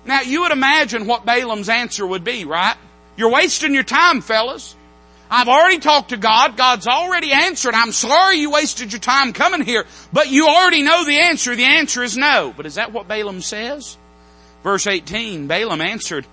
[0.04, 2.76] Now you would imagine what Balaam's answer would be, right?
[3.16, 4.75] You're wasting your time, fellas.
[5.30, 6.56] I've already talked to God.
[6.56, 7.74] God's already answered.
[7.74, 11.56] I'm sorry you wasted your time coming here, but you already know the answer.
[11.56, 12.54] The answer is no.
[12.56, 13.96] But is that what Balaam says?
[14.62, 16.26] Verse 18, Balaam answered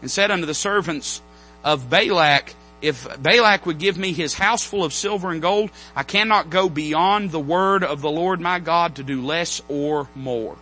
[0.00, 1.20] and said unto the servants
[1.64, 6.04] of Balak, if Balak would give me his house full of silver and gold, I
[6.04, 10.56] cannot go beyond the word of the Lord my God to do less or more.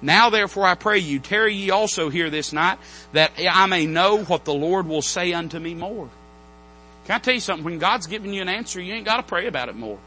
[0.00, 2.78] Now therefore I pray you, tarry ye also here this night,
[3.12, 6.08] that I may know what the Lord will say unto me more.
[7.08, 7.64] Can I tell you something?
[7.64, 9.98] When God's giving you an answer, you ain't got to pray about it more.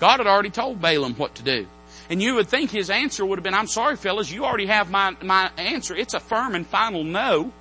[0.00, 1.68] God had already told Balaam what to do.
[2.10, 4.90] And you would think his answer would have been, I'm sorry fellas, you already have
[4.90, 5.94] my, my answer.
[5.94, 7.52] It's a firm and final no.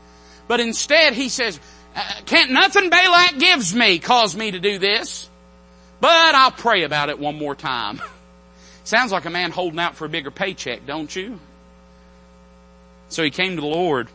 [0.48, 1.60] But instead he says,
[1.96, 5.30] uh, can't nothing Balak gives me cause me to do this.
[6.02, 8.02] But I'll pray about it one more time.
[8.84, 11.40] Sounds like a man holding out for a bigger paycheck, don't you?
[13.10, 14.08] So he came to the Lord.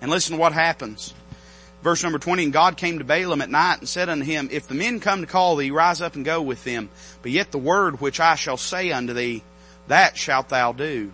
[0.00, 1.12] And listen to what happens.
[1.82, 4.66] Verse number 20, and God came to Balaam at night and said unto him, If
[4.66, 6.90] the men come to call thee, rise up and go with them.
[7.22, 9.42] But yet the word which I shall say unto thee,
[9.86, 11.12] that shalt thou do.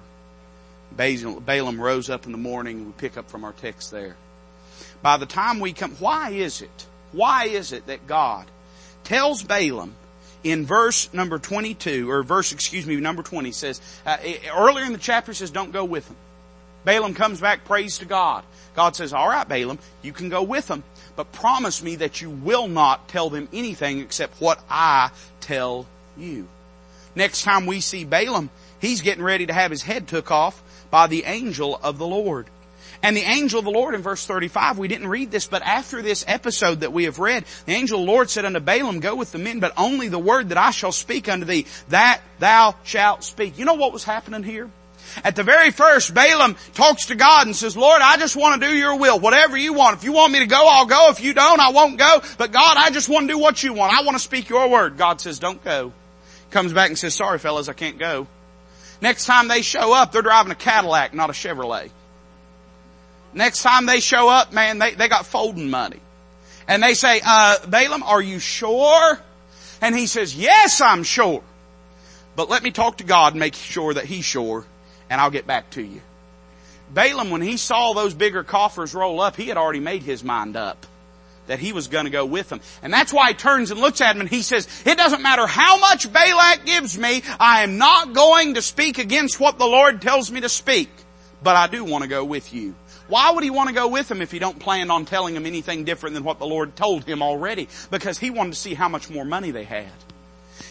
[0.96, 2.86] Balaam rose up in the morning.
[2.86, 4.16] We pick up from our text there.
[5.02, 6.86] By the time we come, why is it?
[7.12, 8.46] Why is it that God
[9.04, 9.94] tells Balaam
[10.42, 14.16] in verse number 22, or verse, excuse me, number 20 says, uh,
[14.54, 16.16] earlier in the chapter says, don't go with them.
[16.84, 18.44] Balaam comes back, prays to God.
[18.74, 20.82] God says, all right, Balaam, you can go with them,
[21.16, 25.10] but promise me that you will not tell them anything except what I
[25.40, 26.48] tell you.
[27.14, 30.60] Next time we see Balaam, he's getting ready to have his head took off
[30.90, 32.46] by the angel of the Lord.
[33.02, 36.00] And the angel of the Lord in verse 35, we didn't read this, but after
[36.00, 39.14] this episode that we have read, the angel of the Lord said unto Balaam, go
[39.14, 42.74] with the men, but only the word that I shall speak unto thee, that thou
[42.82, 43.58] shalt speak.
[43.58, 44.70] You know what was happening here?
[45.22, 48.68] At the very first, Balaam talks to God and says, Lord, I just want to
[48.68, 49.20] do your will.
[49.20, 49.96] Whatever you want.
[49.96, 51.10] If you want me to go, I'll go.
[51.10, 52.22] If you don't, I won't go.
[52.36, 53.96] But God, I just want to do what you want.
[53.96, 54.96] I want to speak your word.
[54.96, 55.92] God says, don't go.
[56.50, 58.26] Comes back and says, sorry fellas, I can't go.
[59.00, 61.90] Next time they show up, they're driving a Cadillac, not a Chevrolet.
[63.32, 66.00] Next time they show up, man, they, they got folding money.
[66.66, 69.18] And they say, uh, Balaam, are you sure?
[69.80, 71.42] And he says, yes, I'm sure.
[72.36, 74.64] But let me talk to God and make sure that he's sure
[75.14, 76.00] and I'll get back to you.
[76.92, 80.56] Balaam, when he saw those bigger coffers roll up, he had already made his mind
[80.56, 80.86] up
[81.46, 82.60] that he was going to go with them.
[82.82, 85.46] And that's why he turns and looks at him and he says, it doesn't matter
[85.46, 90.02] how much Balak gives me, I am not going to speak against what the Lord
[90.02, 90.90] tells me to speak,
[91.44, 92.74] but I do want to go with you.
[93.06, 95.46] Why would he want to go with him if he don't plan on telling him
[95.46, 97.68] anything different than what the Lord told him already?
[97.88, 99.92] Because he wanted to see how much more money they had.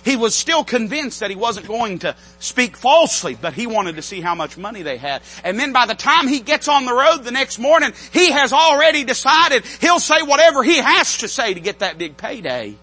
[0.03, 4.01] He was still convinced that he wasn't going to speak falsely, but he wanted to
[4.01, 5.21] see how much money they had.
[5.43, 8.53] And then by the time he gets on the road the next morning, he has
[8.53, 12.75] already decided he'll say whatever he has to say to get that big payday.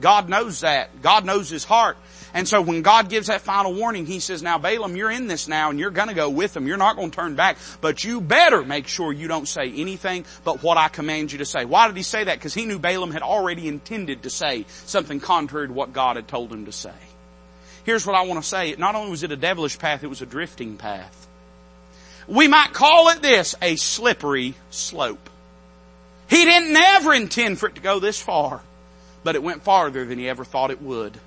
[0.00, 1.02] God knows that.
[1.02, 1.96] God knows his heart.
[2.36, 5.48] And so when God gives that final warning, He says, now Balaam, you're in this
[5.48, 6.66] now and you're gonna go with them.
[6.66, 10.62] You're not gonna turn back, but you better make sure you don't say anything but
[10.62, 11.64] what I command you to say.
[11.64, 12.36] Why did He say that?
[12.36, 16.28] Because He knew Balaam had already intended to say something contrary to what God had
[16.28, 16.92] told him to say.
[17.84, 18.74] Here's what I want to say.
[18.76, 21.26] Not only was it a devilish path, it was a drifting path.
[22.28, 25.30] We might call it this, a slippery slope.
[26.28, 28.60] He didn't ever intend for it to go this far,
[29.24, 31.18] but it went farther than he ever thought it would.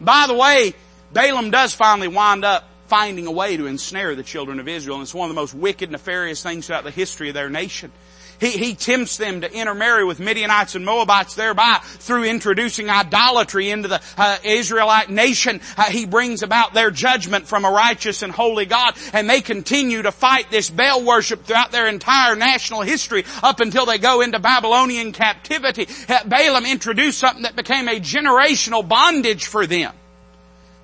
[0.00, 0.74] By the way,
[1.12, 4.96] Balaam does finally wind up finding a way to ensnare the children of Israel.
[4.96, 7.92] And it's one of the most wicked, nefarious things throughout the history of their nation.
[8.40, 13.88] He, he tempts them to intermarry with Midianites and Moabites thereby through introducing idolatry into
[13.88, 15.60] the uh, Israelite nation.
[15.76, 20.02] Uh, he brings about their judgment from a righteous and holy God and they continue
[20.02, 24.38] to fight this Baal worship throughout their entire national history up until they go into
[24.38, 25.88] Babylonian captivity.
[26.08, 29.92] Uh, Balaam introduced something that became a generational bondage for them.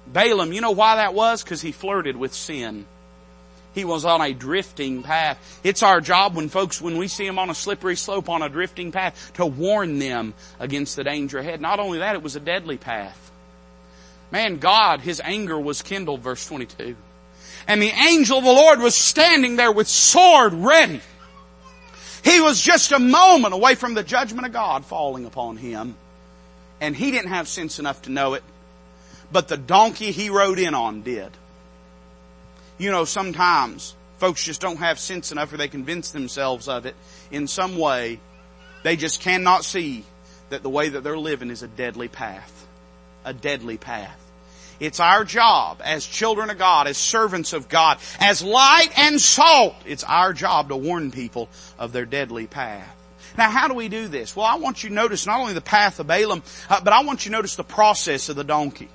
[0.06, 1.42] Balaam, you know why that was?
[1.42, 2.86] Because he flirted with sin.
[3.74, 5.60] He was on a drifting path.
[5.64, 8.48] It's our job when folks, when we see them on a slippery slope on a
[8.48, 11.60] drifting path, to warn them against the danger ahead.
[11.60, 13.32] Not only that, it was a deadly path.
[14.30, 16.96] Man, God, His anger was kindled, verse 22.
[17.66, 21.00] And the angel of the Lord was standing there with sword ready.
[22.22, 25.94] He was just a moment away from the judgment of God falling upon him.
[26.80, 28.42] And he didn't have sense enough to know it.
[29.30, 31.30] But the donkey he rode in on did.
[32.78, 36.96] You know, sometimes folks just don't have sense enough or they convince themselves of it
[37.30, 38.20] in some way.
[38.82, 40.04] They just cannot see
[40.50, 42.66] that the way that they're living is a deadly path.
[43.24, 44.20] A deadly path.
[44.80, 49.76] It's our job as children of God, as servants of God, as light and salt.
[49.86, 51.48] It's our job to warn people
[51.78, 52.94] of their deadly path.
[53.38, 54.36] Now how do we do this?
[54.36, 57.02] Well, I want you to notice not only the path of Balaam, uh, but I
[57.04, 58.88] want you to notice the process of the donkey.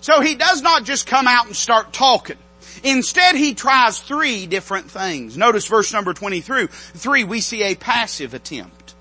[0.00, 2.36] So he does not just come out and start talking.
[2.82, 5.36] Instead, he tries three different things.
[5.36, 6.66] Notice verse number 23.
[6.66, 8.94] Three, we see a passive attempt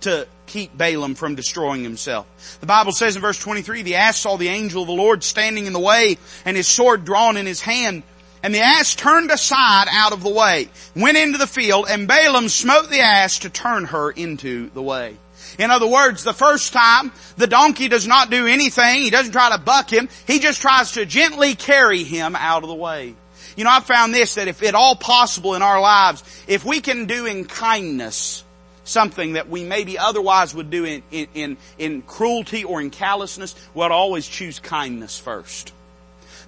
[0.00, 2.26] to keep Balaam from destroying himself.
[2.60, 5.66] The Bible says in verse 23, the ass saw the angel of the Lord standing
[5.66, 8.02] in the way and his sword drawn in his hand.
[8.42, 12.48] And the ass turned aside out of the way, went into the field, and Balaam
[12.48, 15.16] smote the ass to turn her into the way.
[15.58, 19.02] In other words, the first time, the donkey does not do anything.
[19.02, 20.08] He doesn't try to buck him.
[20.26, 23.14] He just tries to gently carry him out of the way.
[23.56, 26.80] You know, I've found this, that if at all possible in our lives, if we
[26.80, 28.44] can do in kindness
[28.84, 33.54] something that we maybe otherwise would do in, in, in, in cruelty or in callousness,
[33.74, 35.72] we'll always choose kindness first.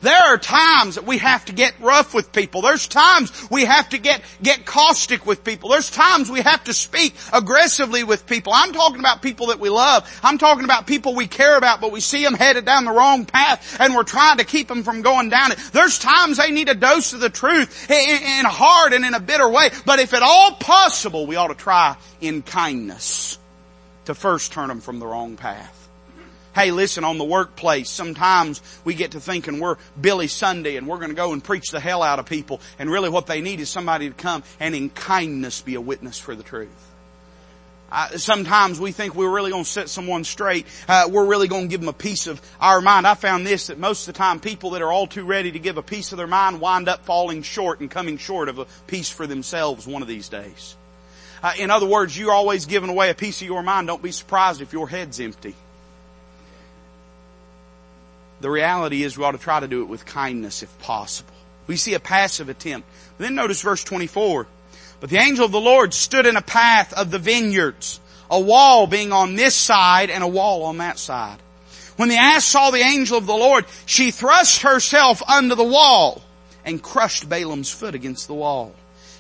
[0.05, 2.61] There are times that we have to get rough with people.
[2.61, 5.71] There's times we have to get, get caustic with people.
[5.71, 8.53] There's times we have to speak aggressively with people.
[8.55, 10.21] I'm talking about people that we love.
[10.23, 13.25] I'm talking about people we care about, but we see them headed down the wrong
[13.25, 15.59] path and we're trying to keep them from going down it.
[15.73, 19.15] There's times they need a dose of the truth in, in a hard and in
[19.15, 19.71] a bitter way.
[19.87, 23.39] But if at all possible, we ought to try in kindness
[24.05, 25.84] to first turn them from the wrong path.
[26.55, 30.99] Hey, listen, on the workplace, sometimes we get to thinking we're Billy Sunday and we're
[30.99, 32.61] going to go and preach the hell out of people.
[32.79, 36.19] And really what they need is somebody to come and in kindness be a witness
[36.19, 36.71] for the truth.
[38.17, 40.67] Sometimes we think we're really going to set someone straight.
[40.89, 43.07] Uh, we're really going to give them a piece of our mind.
[43.07, 45.59] I found this that most of the time people that are all too ready to
[45.59, 48.67] give a piece of their mind wind up falling short and coming short of a
[48.87, 50.77] piece for themselves one of these days.
[51.43, 53.89] Uh, in other words, you're always giving away a piece of your mind.
[53.89, 55.55] Don't be surprised if your head's empty.
[58.45, 61.32] The reality is we ought to try to do it with kindness if possible.
[61.66, 62.86] We see a passive attempt.
[63.16, 64.47] Then notice verse 24.
[65.01, 68.86] But the angel of the Lord stood in a path of the vineyards, a wall
[68.86, 71.38] being on this side and a wall on that side.
[71.97, 76.20] When the ass saw the angel of the Lord, she thrust herself under the wall
[76.66, 78.74] and crushed Balaam's foot against the wall.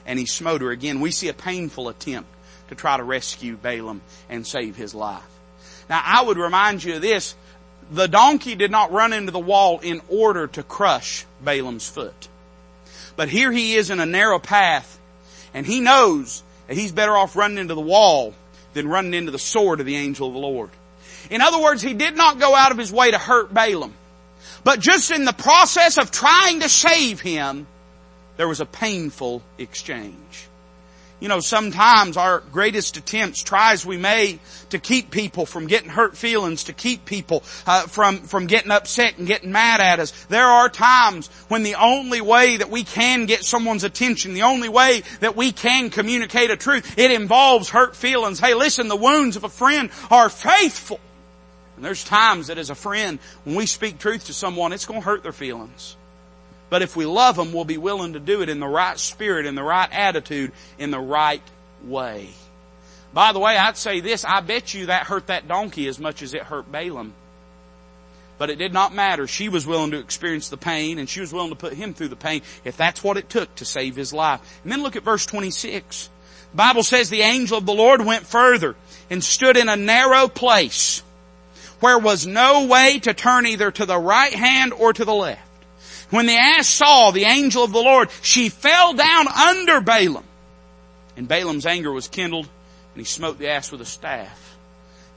[0.04, 1.00] And he smote her again.
[1.00, 2.28] We see a painful attempt
[2.68, 5.22] to try to rescue Balaam and save his life.
[5.88, 7.34] Now I would remind you of this
[7.90, 12.28] the donkey did not run into the wall in order to crush Balaam's foot.
[13.16, 14.98] But here he is in a narrow path
[15.52, 18.34] and he knows that he's better off running into the wall
[18.72, 20.70] than running into the sword of the angel of the Lord.
[21.30, 23.94] In other words, he did not go out of his way to hurt Balaam.
[24.64, 27.66] But just in the process of trying to save him,
[28.36, 30.48] there was a painful exchange.
[31.24, 35.88] You know, sometimes our greatest attempts, try as we may, to keep people from getting
[35.88, 40.10] hurt feelings, to keep people uh, from from getting upset and getting mad at us.
[40.26, 44.68] There are times when the only way that we can get someone's attention, the only
[44.68, 48.38] way that we can communicate a truth, it involves hurt feelings.
[48.38, 51.00] Hey, listen, the wounds of a friend are faithful.
[51.76, 55.00] And there's times that as a friend, when we speak truth to someone, it's going
[55.00, 55.96] to hurt their feelings.
[56.74, 59.46] But if we love them, we'll be willing to do it in the right spirit,
[59.46, 61.40] in the right attitude, in the right
[61.84, 62.30] way.
[63.12, 66.20] By the way, I'd say this, I bet you that hurt that donkey as much
[66.20, 67.14] as it hurt Balaam.
[68.38, 69.28] But it did not matter.
[69.28, 72.08] She was willing to experience the pain and she was willing to put him through
[72.08, 74.40] the pain if that's what it took to save his life.
[74.64, 76.10] And then look at verse 26.
[76.50, 78.74] The Bible says the angel of the Lord went further
[79.10, 81.04] and stood in a narrow place
[81.78, 85.40] where was no way to turn either to the right hand or to the left.
[86.14, 90.22] When the ass saw the angel of the Lord, she fell down under Balaam.
[91.16, 94.56] And Balaam's anger was kindled, and he smote the ass with a staff.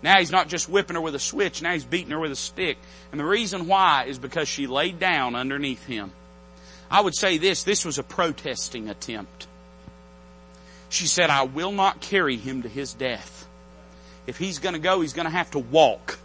[0.01, 2.35] Now he's not just whipping her with a switch, now he's beating her with a
[2.35, 2.79] stick.
[3.11, 6.09] And the reason why is because she laid down underneath him.
[6.89, 9.45] I would say this, this was a protesting attempt.
[10.89, 13.47] She said, I will not carry him to his death.
[14.25, 16.17] If he's gonna go, he's gonna have to walk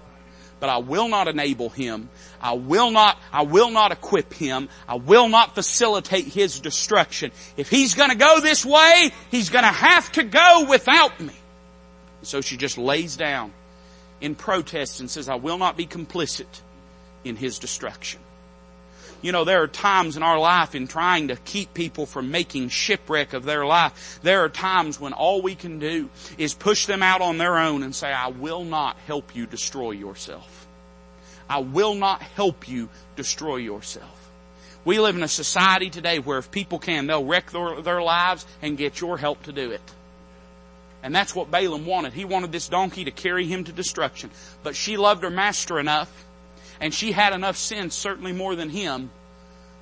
[0.62, 2.08] but I will not enable him.
[2.40, 4.68] I will not, I will not equip him.
[4.86, 7.32] I will not facilitate his destruction.
[7.56, 11.34] If he's gonna go this way, he's gonna have to go without me.
[12.22, 13.52] So she just lays down
[14.20, 16.46] in protest and says, I will not be complicit
[17.24, 18.20] in his destruction.
[19.20, 22.68] You know, there are times in our life in trying to keep people from making
[22.68, 24.20] shipwreck of their life.
[24.22, 26.08] There are times when all we can do
[26.38, 29.90] is push them out on their own and say, I will not help you destroy
[29.90, 30.51] yourself.
[31.52, 34.30] I will not help you destroy yourself.
[34.86, 38.46] We live in a society today where if people can, they'll wreck their, their lives
[38.62, 39.82] and get your help to do it.
[41.02, 42.14] And that's what Balaam wanted.
[42.14, 44.30] He wanted this donkey to carry him to destruction.
[44.62, 46.24] But she loved her master enough
[46.80, 49.10] and she had enough sense, certainly more than him,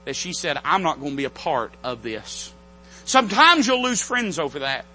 [0.06, 2.52] that she said, I'm not going to be a part of this.
[3.04, 4.86] Sometimes you'll lose friends over that.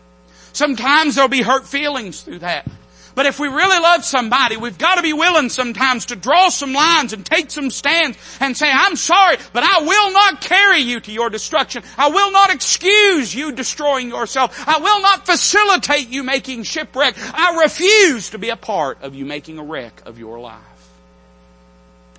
[0.51, 2.67] Sometimes there'll be hurt feelings through that.
[3.15, 6.73] But if we really love somebody, we've got to be willing sometimes to draw some
[6.73, 10.99] lines and take some stands and say, I'm sorry, but I will not carry you
[10.99, 11.83] to your destruction.
[11.97, 14.67] I will not excuse you destroying yourself.
[14.67, 17.15] I will not facilitate you making shipwreck.
[17.17, 20.59] I refuse to be a part of you making a wreck of your life.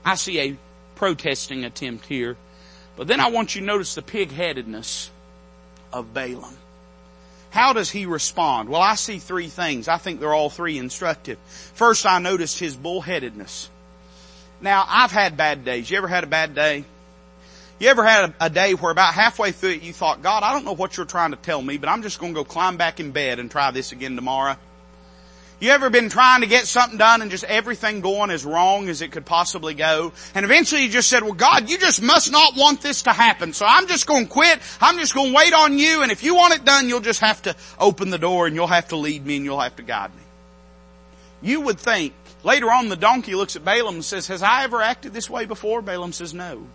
[0.03, 0.57] I see a
[0.95, 2.37] protesting attempt here.
[2.97, 5.11] But then I want you to notice the pig-headedness
[5.93, 6.57] of Balaam.
[7.57, 8.69] How does he respond?
[8.69, 9.89] Well, I see three things.
[9.89, 11.39] I think they're all three instructive.
[11.47, 13.69] First, I noticed his bullheadedness.
[14.61, 15.91] Now, I've had bad days.
[15.91, 16.85] You ever had a bad day?
[17.79, 20.53] You ever had a, a, day where about halfway through it you thought, God, I
[20.53, 22.77] don't know what you're trying to tell me, but I'm just going to go climb
[22.77, 24.57] back in bed and try this again tomorrow?
[25.59, 29.01] You ever been trying to get something done and just everything going as wrong as
[29.01, 30.13] it could possibly go?
[30.35, 33.55] And eventually you just said, well God, you just must not want this to happen.
[33.55, 34.61] So I'm just going to quit.
[34.83, 36.03] I'm just going to wait on you.
[36.03, 38.67] And if you want it done, you'll just have to open the door and you'll
[38.67, 40.23] have to lead me and you'll have to guide me.
[41.41, 44.83] You would think, later on the donkey looks at Balaam and says, has I ever
[44.83, 45.81] acted this way before?
[45.81, 46.67] Balaam says, no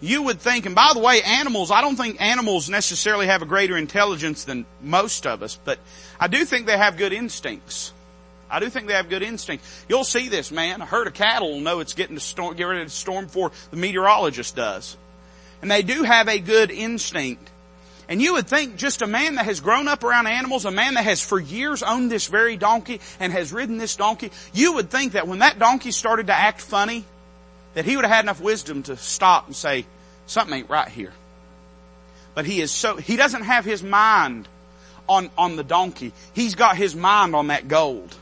[0.00, 3.46] you would think, and by the way, animals, I don't think animals necessarily have a
[3.46, 5.78] greater intelligence than most of us, but
[6.20, 7.92] I do think they have good instincts.
[8.50, 9.84] I do think they have good instincts.
[9.88, 10.80] You'll see this, man.
[10.80, 13.52] A herd of cattle will know it's getting to storm, get ready to storm before
[13.70, 14.96] the meteorologist does.
[15.62, 17.50] And they do have a good instinct.
[18.08, 20.94] And you would think just a man that has grown up around animals, a man
[20.94, 24.90] that has for years owned this very donkey and has ridden this donkey, you would
[24.90, 27.04] think that when that donkey started to act funny,
[27.74, 29.84] that he would have had enough wisdom to stop and say,
[30.26, 31.12] something ain't right here.
[32.34, 34.48] But he is so, he doesn't have his mind
[35.08, 36.12] on, on the donkey.
[36.32, 38.16] He's got his mind on that gold.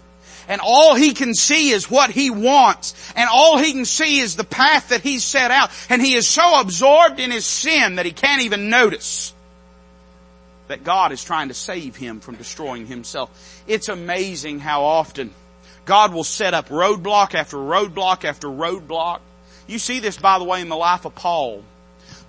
[0.49, 2.95] And all he can see is what he wants.
[3.15, 5.71] And all he can see is the path that he's set out.
[5.89, 9.33] And he is so absorbed in his sin that he can't even notice
[10.69, 13.63] that God is trying to save him from destroying himself.
[13.67, 15.33] It's amazing how often
[15.85, 19.21] God will set up roadblock after roadblock after roadblock
[19.67, 21.63] you see this, by the way, in the life of Paul.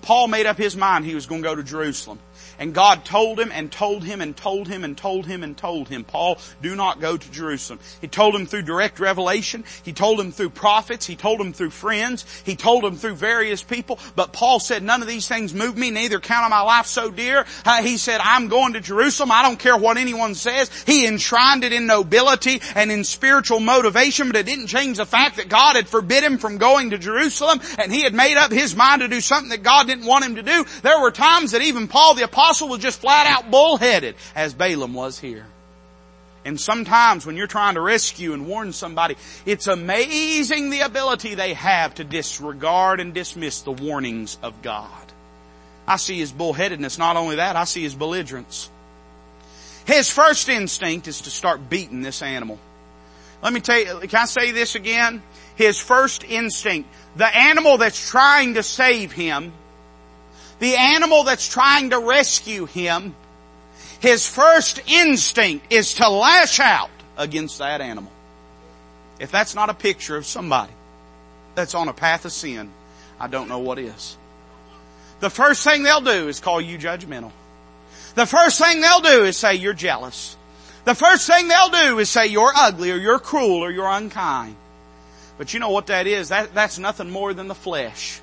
[0.02, 2.20] Paul made up his mind he was going to go to Jerusalem.
[2.60, 5.90] And God told him and told him and told him and told him and told
[5.90, 7.80] him, Paul, do not go to Jerusalem.
[8.00, 9.64] He told him through direct revelation.
[9.84, 11.06] He told him through prophets.
[11.06, 12.26] He told him through friends.
[12.46, 14.00] He told him through various people.
[14.16, 17.10] But Paul said, none of these things move me, neither count on my life so
[17.10, 17.46] dear.
[17.66, 19.32] Uh, he said, I'm going to Jerusalem.
[19.32, 20.70] I don't care what anyone says.
[20.84, 25.38] He enshrined it in nobility and in spiritual motivation, but it didn't change the fact
[25.38, 28.76] that God had forbid him from going to Jerusalem and he had made up his
[28.76, 30.66] mind to do something that God didn't want him to do.
[30.82, 34.94] There were times that even Paul the apostle was just flat out bullheaded, as Balaam
[34.94, 35.46] was here.
[36.46, 41.54] And sometimes when you're trying to rescue and warn somebody, it's amazing the ability they
[41.54, 44.90] have to disregard and dismiss the warnings of God.
[45.88, 47.00] I see his bullheadedness.
[47.00, 48.70] Not only that, I see his belligerence.
[49.86, 52.60] His first instinct is to start beating this animal.
[53.42, 55.22] Let me tell you, can I say this again?
[55.56, 59.54] His first instinct, the animal that's trying to save him,
[60.60, 63.16] the animal that's trying to rescue him,
[64.00, 68.12] his first instinct is to lash out against that animal.
[69.20, 70.74] If that's not a picture of somebody
[71.56, 72.72] that's on a path of sin,
[73.20, 74.18] I don't know what is.
[75.20, 77.32] The first thing they'll do is call you judgmental.
[78.16, 80.36] The first thing they'll do is say you're jealous.
[80.86, 84.56] The first thing they'll do is say you're ugly or you're cruel or you're unkind.
[85.38, 86.30] But you know what that is?
[86.30, 88.22] That, that's nothing more than the flesh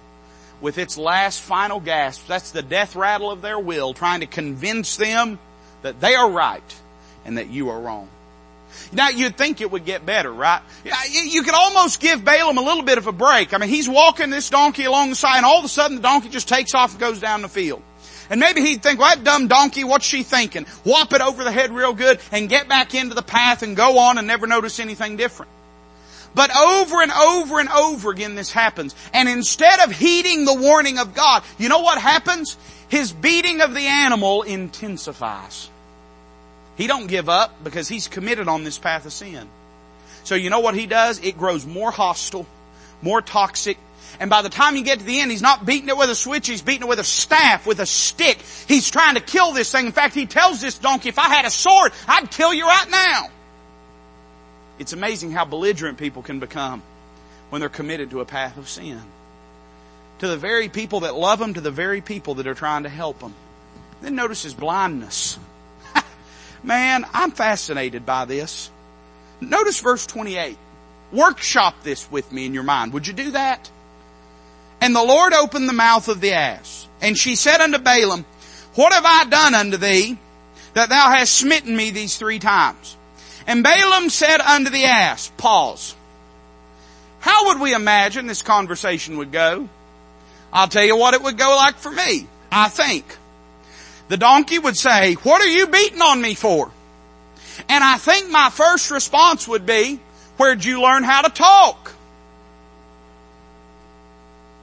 [0.61, 2.27] with its last final gasp.
[2.27, 5.39] That's the death rattle of their will trying to convince them
[5.83, 6.81] that they are right
[7.25, 8.09] and that you are wrong.
[8.93, 10.63] Now you'd think it would get better, right?
[11.11, 13.53] You could almost give Balaam a little bit of a break.
[13.53, 16.03] I mean, he's walking this donkey along the side and all of a sudden the
[16.03, 17.83] donkey just takes off and goes down the field.
[18.29, 20.65] And maybe he'd think, well, that dumb donkey, what's she thinking?
[20.85, 23.99] Whop it over the head real good and get back into the path and go
[23.99, 25.51] on and never notice anything different.
[26.35, 28.95] But over and over and over again this happens.
[29.13, 32.57] And instead of heeding the warning of God, you know what happens?
[32.89, 35.69] His beating of the animal intensifies.
[36.77, 39.49] He don't give up because he's committed on this path of sin.
[40.25, 41.19] So you know what he does?
[41.23, 42.47] It grows more hostile,
[43.03, 43.79] more toxic,
[44.19, 46.15] and by the time you get to the end, he's not beating it with a
[46.15, 48.39] switch, he's beating it with a staff, with a stick.
[48.67, 49.87] He's trying to kill this thing.
[49.87, 52.91] In fact, he tells this donkey, if I had a sword, I'd kill you right
[52.91, 53.29] now.
[54.81, 56.83] It's amazing how belligerent people can become
[57.51, 58.99] when they're committed to a path of sin.
[60.21, 62.89] To the very people that love them, to the very people that are trying to
[62.89, 63.35] help them.
[64.01, 65.39] Then notice his blindness.
[66.65, 68.71] Man, I'm fascinated by this.
[69.43, 70.57] Notice verse 28.
[71.13, 72.95] Workshop this with me in your mind.
[72.95, 73.71] Would you do that?
[74.81, 76.89] And the Lord opened the mouth of the ass.
[77.03, 78.25] And she said unto Balaam,
[78.77, 80.17] What have I done unto thee
[80.73, 82.97] that thou hast smitten me these three times?
[83.47, 85.95] And Balaam said unto the ass, pause.
[87.21, 89.69] How would we imagine this conversation would go?
[90.53, 92.27] I'll tell you what it would go like for me.
[92.51, 93.05] I think.
[94.09, 96.71] The donkey would say, what are you beating on me for?
[97.69, 100.01] And I think my first response would be,
[100.37, 101.93] where'd you learn how to talk?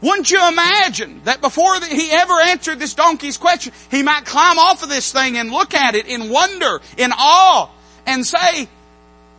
[0.01, 4.83] Wouldn't you imagine that before he ever answered this donkey's question, he might climb off
[4.83, 7.69] of this thing and look at it in wonder, in awe,
[8.07, 8.67] and say,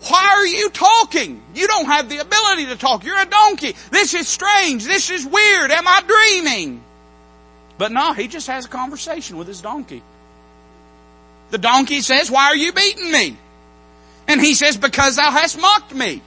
[0.06, 1.42] why are you talking?
[1.54, 3.02] You don't have the ability to talk.
[3.02, 3.74] You're a donkey.
[3.90, 4.84] This is strange.
[4.84, 5.72] This is weird.
[5.72, 6.82] Am I dreaming?
[7.78, 10.02] But no, he just has a conversation with his donkey.
[11.50, 13.36] The donkey says, why are you beating me?
[14.28, 16.22] And he says, because thou hast mocked me.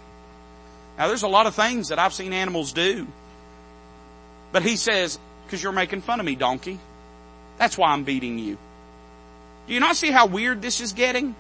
[0.98, 3.08] Now there's a lot of things that I've seen animals do.
[4.52, 6.80] But he says, because you're making fun of me, donkey.
[7.58, 8.58] That's why I'm beating you.
[9.68, 11.36] Do you not see how weird this is getting?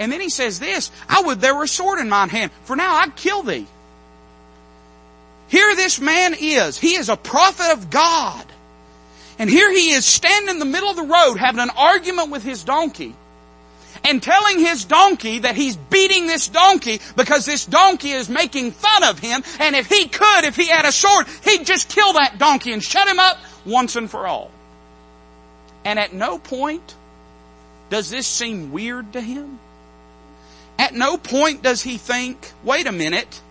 [0.00, 2.74] And then he says this, I would there were a sword in mine hand, for
[2.74, 3.66] now I'd kill thee.
[5.48, 6.78] Here this man is.
[6.78, 8.46] He is a prophet of God.
[9.38, 12.42] And here he is standing in the middle of the road having an argument with
[12.42, 13.14] his donkey
[14.04, 19.04] and telling his donkey that he's beating this donkey because this donkey is making fun
[19.04, 22.38] of him and if he could, if he had a sword, he'd just kill that
[22.38, 24.50] donkey and shut him up once and for all.
[25.84, 26.94] And at no point
[27.90, 29.58] does this seem weird to him.
[30.80, 33.42] At no point does he think, wait a minute,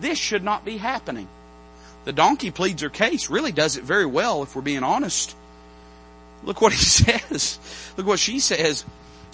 [0.00, 1.28] this should not be happening.
[2.04, 5.36] The donkey pleads her case, really does it very well if we're being honest.
[6.42, 7.60] Look what he says.
[7.96, 8.84] Look what she says.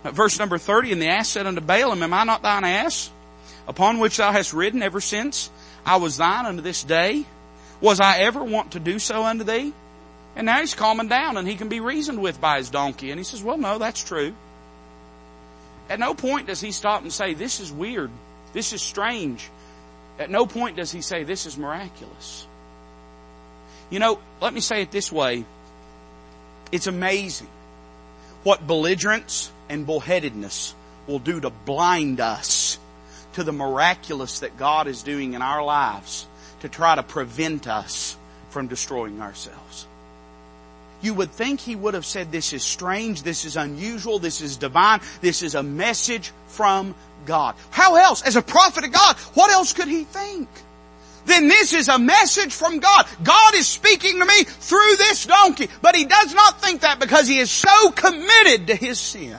[0.05, 3.11] Uh, verse number 30, and the ass said unto Balaam, Am I not thine ass,
[3.67, 5.51] upon which thou hast ridden ever since
[5.87, 7.25] I was thine unto this day?
[7.81, 9.73] Was I ever want to do so unto thee?
[10.37, 13.11] And now he's calming down and he can be reasoned with by his donkey.
[13.11, 14.35] And he says, well, no, that's true.
[15.91, 18.11] At no point does he stop and say, this is weird.
[18.53, 19.51] This is strange.
[20.21, 22.47] At no point does he say, this is miraculous.
[23.91, 25.45] You know, let me say it this way.
[26.71, 27.49] It's amazing
[28.45, 30.75] what belligerence and bullheadedness
[31.09, 32.79] will do to blind us
[33.33, 36.27] to the miraculous that God is doing in our lives
[36.61, 38.17] to try to prevent us
[38.51, 39.87] from destroying ourselves.
[41.03, 44.57] You would think he would have said, this is strange, this is unusual, this is
[44.57, 46.95] divine, this is a message from
[47.27, 47.55] God.
[47.71, 48.23] How else?
[48.23, 50.49] As a prophet of God, what else could he think?
[51.27, 53.07] then this is a message from God.
[53.23, 55.69] God is speaking to me through this donkey.
[55.83, 59.37] But he does not think that because he is so committed to his sin.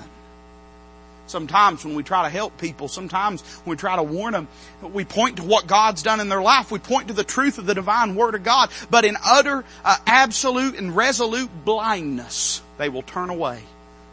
[1.32, 4.48] Sometimes when we try to help people, sometimes when we try to warn them,
[4.84, 6.72] we point to what God's done in their life.
[6.72, 8.70] We point to the truth of the divine word of God.
[8.90, 13.64] But in utter, uh, absolute and resolute blindness, they will turn away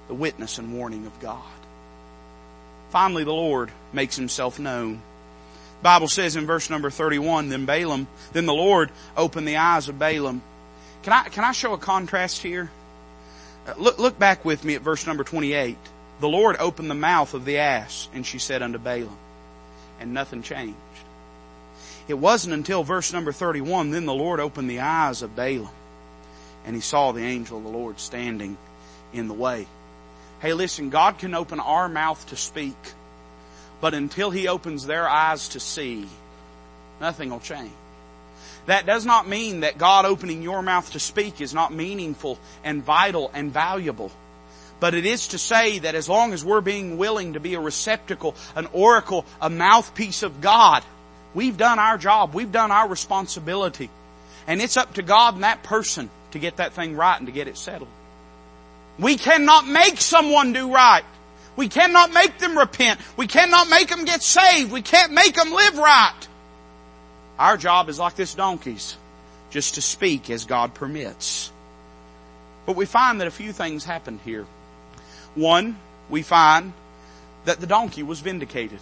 [0.07, 1.43] the witness and warning of God.
[2.91, 5.03] Finally, the Lord makes himself known.
[5.81, 9.89] The Bible says in verse number 31, then Balaam, then the Lord opened the eyes
[9.89, 10.41] of Balaam.
[11.03, 12.71] Can I, can I show a contrast here?
[13.67, 15.77] Uh, look, look back with me at verse number 28.
[16.21, 19.17] The Lord opened the mouth of the ass, and she said unto Balaam,
[20.01, 20.77] and nothing changed.
[22.09, 25.69] It wasn't until verse number 31, then the Lord opened the eyes of Balaam,
[26.65, 28.57] and he saw the angel of the Lord standing
[29.13, 29.67] in the way.
[30.41, 32.77] Hey listen, God can open our mouth to speak,
[33.81, 36.07] but until He opens their eyes to see,
[37.01, 37.73] nothing will change.
[38.67, 42.85] That does not mean that God opening your mouth to speak is not meaningful and
[42.85, 44.13] vital and valuable.
[44.81, 47.61] But it is to say that as long as we're being willing to be a
[47.61, 50.85] receptacle, an oracle, a mouthpiece of God,
[51.35, 52.33] we've done our job.
[52.35, 53.91] We've done our responsibility.
[54.47, 57.33] And it's up to God and that person to get that thing right and to
[57.33, 57.91] get it settled.
[58.99, 61.05] We cannot make someone do right.
[61.57, 63.01] We cannot make them repent.
[63.17, 64.71] We cannot make them get saved.
[64.71, 66.29] We can't make them live right.
[67.39, 68.97] Our job is like this donkey's,
[69.51, 71.51] just to speak as God permits.
[72.65, 74.47] But we find that a few things happened here.
[75.39, 75.77] One,
[76.11, 76.73] we find
[77.45, 78.81] that the donkey was vindicated.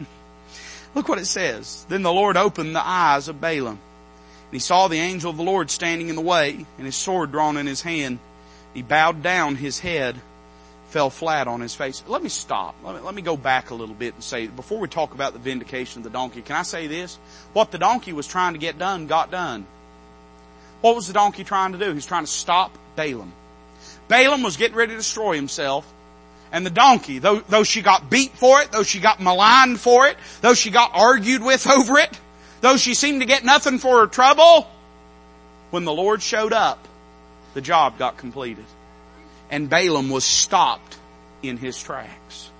[0.94, 1.86] Look what it says.
[1.88, 3.78] Then the Lord opened the eyes of Balaam.
[3.78, 7.30] And he saw the angel of the Lord standing in the way and his sword
[7.30, 8.18] drawn in his hand.
[8.74, 10.16] He bowed down his head,
[10.88, 12.02] fell flat on his face.
[12.08, 12.74] Let me stop.
[12.82, 15.34] Let me, let me go back a little bit and say, before we talk about
[15.34, 17.16] the vindication of the donkey, can I say this?
[17.52, 19.66] What the donkey was trying to get done got done.
[20.80, 21.86] What was the donkey trying to do?
[21.86, 23.32] He was trying to stop Balaam.
[24.08, 25.90] Balaam was getting ready to destroy himself.
[26.52, 30.06] And the donkey, though, though she got beat for it, though she got maligned for
[30.06, 32.18] it, though she got argued with over it,
[32.60, 34.68] though she seemed to get nothing for her trouble,
[35.70, 36.86] when the Lord showed up,
[37.54, 38.64] the job got completed.
[39.50, 40.96] And Balaam was stopped
[41.42, 42.50] in his tracks.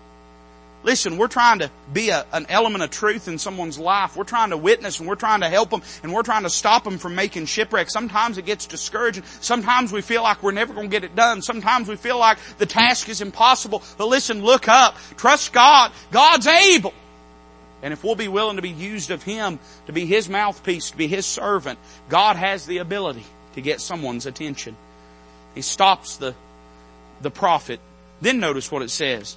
[0.87, 4.16] Listen, we're trying to be a, an element of truth in someone's life.
[4.16, 6.84] We're trying to witness and we're trying to help them and we're trying to stop
[6.84, 7.91] them from making shipwreck.
[7.91, 9.24] Sometimes it gets discouraging.
[9.41, 11.43] Sometimes we feel like we're never going to get it done.
[11.43, 13.82] Sometimes we feel like the task is impossible.
[13.99, 14.97] But listen, look up.
[15.16, 15.91] Trust God.
[16.12, 16.95] God's able.
[17.82, 20.97] And if we'll be willing to be used of Him, to be His mouthpiece, to
[20.97, 23.24] be His servant, God has the ability
[23.55, 24.76] to get someone's attention.
[25.53, 26.37] He stops the,
[27.22, 27.80] the prophet.
[28.20, 29.37] Then notice what it says.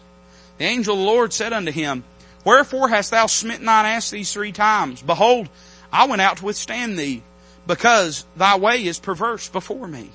[0.59, 2.03] The angel of the Lord said unto him,
[2.43, 5.01] Wherefore hast thou smitten thine ass these three times?
[5.01, 5.49] Behold,
[5.91, 7.23] I went out to withstand thee,
[7.65, 10.09] because thy way is perverse before me.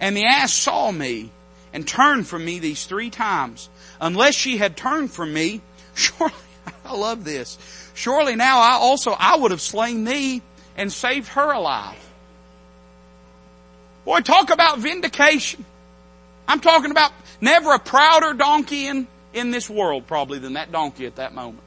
[0.00, 1.30] And the ass saw me,
[1.74, 3.68] and turned from me these three times.
[4.00, 5.60] Unless she had turned from me,
[5.94, 6.34] surely,
[6.86, 7.58] I love this,
[7.94, 10.40] surely now I also, I would have slain thee,
[10.74, 11.98] and saved her alive.
[14.06, 15.66] Boy, talk about vindication.
[16.48, 17.12] I'm talking about
[17.42, 21.64] never a prouder donkey in in this world probably than that donkey at that moment.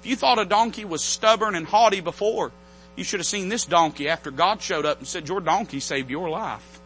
[0.00, 2.52] If you thought a donkey was stubborn and haughty before,
[2.96, 6.10] you should have seen this donkey after God showed up and said, your donkey saved
[6.10, 6.80] your life.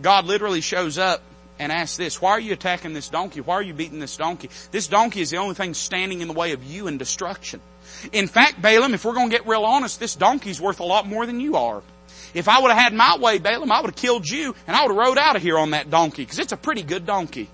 [0.00, 1.22] God literally shows up
[1.58, 3.40] and asks this, why are you attacking this donkey?
[3.40, 4.50] Why are you beating this donkey?
[4.70, 7.60] This donkey is the only thing standing in the way of you and destruction.
[8.12, 11.06] In fact, Balaam, if we're going to get real honest, this donkey's worth a lot
[11.06, 11.82] more than you are.
[12.34, 14.82] If I would have had my way, Balaam, I would have killed you and I
[14.82, 17.48] would have rode out of here on that donkey because it's a pretty good donkey.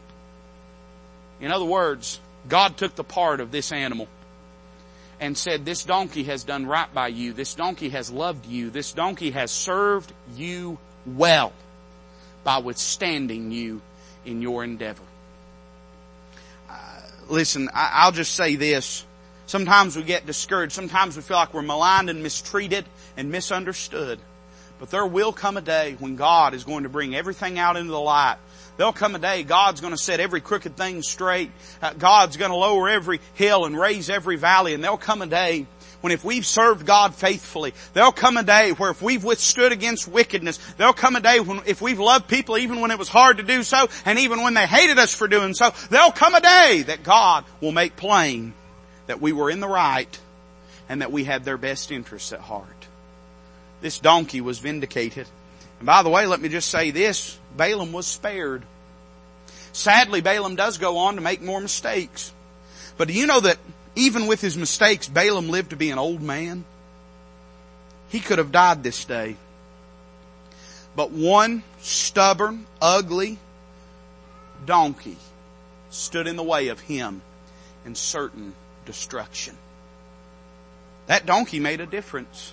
[1.43, 4.07] In other words, God took the part of this animal
[5.20, 7.32] and said, this donkey has done right by you.
[7.32, 8.70] This donkey has loved you.
[8.70, 11.53] This donkey has served you well
[12.45, 13.82] by withstanding you
[14.24, 15.03] in your endeavor.
[16.70, 19.05] Uh, listen, I, will just say this.
[19.47, 20.72] Sometimes we get discouraged.
[20.72, 22.84] Sometimes we feel like we're maligned and mistreated
[23.16, 24.20] and misunderstood.
[24.78, 27.90] But there will come a day when God is going to bring everything out into
[27.90, 28.38] the light
[28.77, 31.51] There'll come a day God's going to set every crooked thing straight.
[31.81, 34.75] Uh, God's going to lower every hill and raise every valley.
[34.75, 35.66] And there'll come a day
[36.01, 40.09] when if we've served God faithfully, there'll come a day where if we've withstood against
[40.09, 43.37] wickedness, there'll come a day when if we've loved people even when it was hard
[43.37, 46.41] to do so, and even when they hated us for doing so, there'll come a
[46.41, 48.53] day that God will make plain
[49.07, 50.18] that we were in the right
[50.89, 52.66] and that we had their best interests at heart.
[53.81, 55.27] This donkey was vindicated.
[55.79, 57.39] And by the way, let me just say this.
[57.57, 58.62] Balaam was spared.
[59.72, 62.32] Sadly, Balaam does go on to make more mistakes.
[62.96, 63.59] But do you know that
[63.96, 66.64] even with his mistakes, Balaam lived to be an old man?
[68.09, 69.36] He could have died this day.
[70.94, 73.38] But one stubborn, ugly
[74.66, 75.16] donkey
[75.90, 77.22] stood in the way of him
[77.84, 78.55] in certain
[78.86, 79.57] destruction.
[81.07, 82.53] That donkey made a difference.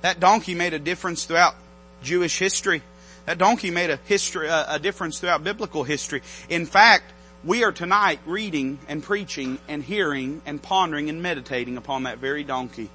[0.00, 1.54] That donkey made a difference throughout
[2.02, 2.82] Jewish history.
[3.28, 6.22] That donkey made a history, a difference throughout biblical history.
[6.48, 7.12] In fact,
[7.44, 12.42] we are tonight reading and preaching and hearing and pondering and meditating upon that very
[12.42, 12.88] donkey.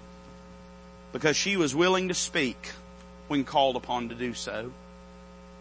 [1.11, 2.71] Because she was willing to speak
[3.27, 4.71] when called upon to do so.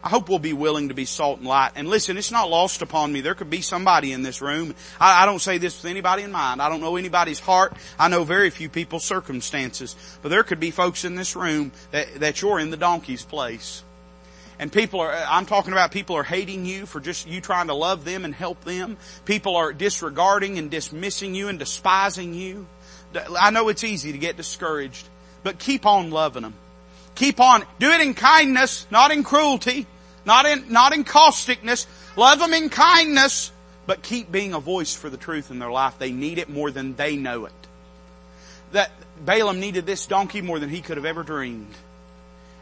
[0.02, 1.72] I hope we'll be willing to be salt and light.
[1.76, 3.20] And listen, it's not lost upon me.
[3.20, 4.74] There could be somebody in this room.
[4.98, 6.62] I, I, don't say this with anybody in mind.
[6.62, 7.74] I don't know anybody's heart.
[7.98, 9.96] I know very few people's circumstances.
[10.22, 13.84] But there could be folks in this room that, that you're in the donkey's place.
[14.62, 17.74] And people are, I'm talking about people are hating you for just you trying to
[17.74, 18.96] love them and help them.
[19.24, 22.64] People are disregarding and dismissing you and despising you.
[23.36, 25.08] I know it's easy to get discouraged,
[25.42, 26.54] but keep on loving them.
[27.16, 27.64] Keep on.
[27.80, 29.88] Do it in kindness, not in cruelty,
[30.24, 31.88] not in, not in causticness.
[32.14, 33.50] Love them in kindness,
[33.86, 35.98] but keep being a voice for the truth in their life.
[35.98, 37.52] They need it more than they know it.
[38.70, 38.92] That
[39.24, 41.74] Balaam needed this donkey more than he could have ever dreamed.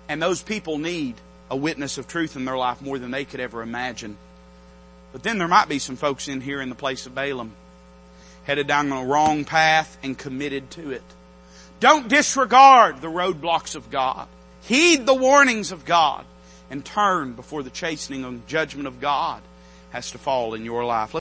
[0.09, 1.17] And those people need
[1.51, 4.17] a witness of truth in their life more than they could ever imagine.
[5.13, 7.53] But then there might be some folks in here in the place of Balaam,
[8.45, 11.03] headed down the wrong path and committed to it.
[11.81, 14.29] Don't disregard the roadblocks of God.
[14.63, 16.25] Heed the warnings of God
[16.71, 19.43] and turn before the chastening and judgment of God
[19.91, 21.15] has to fall in your life.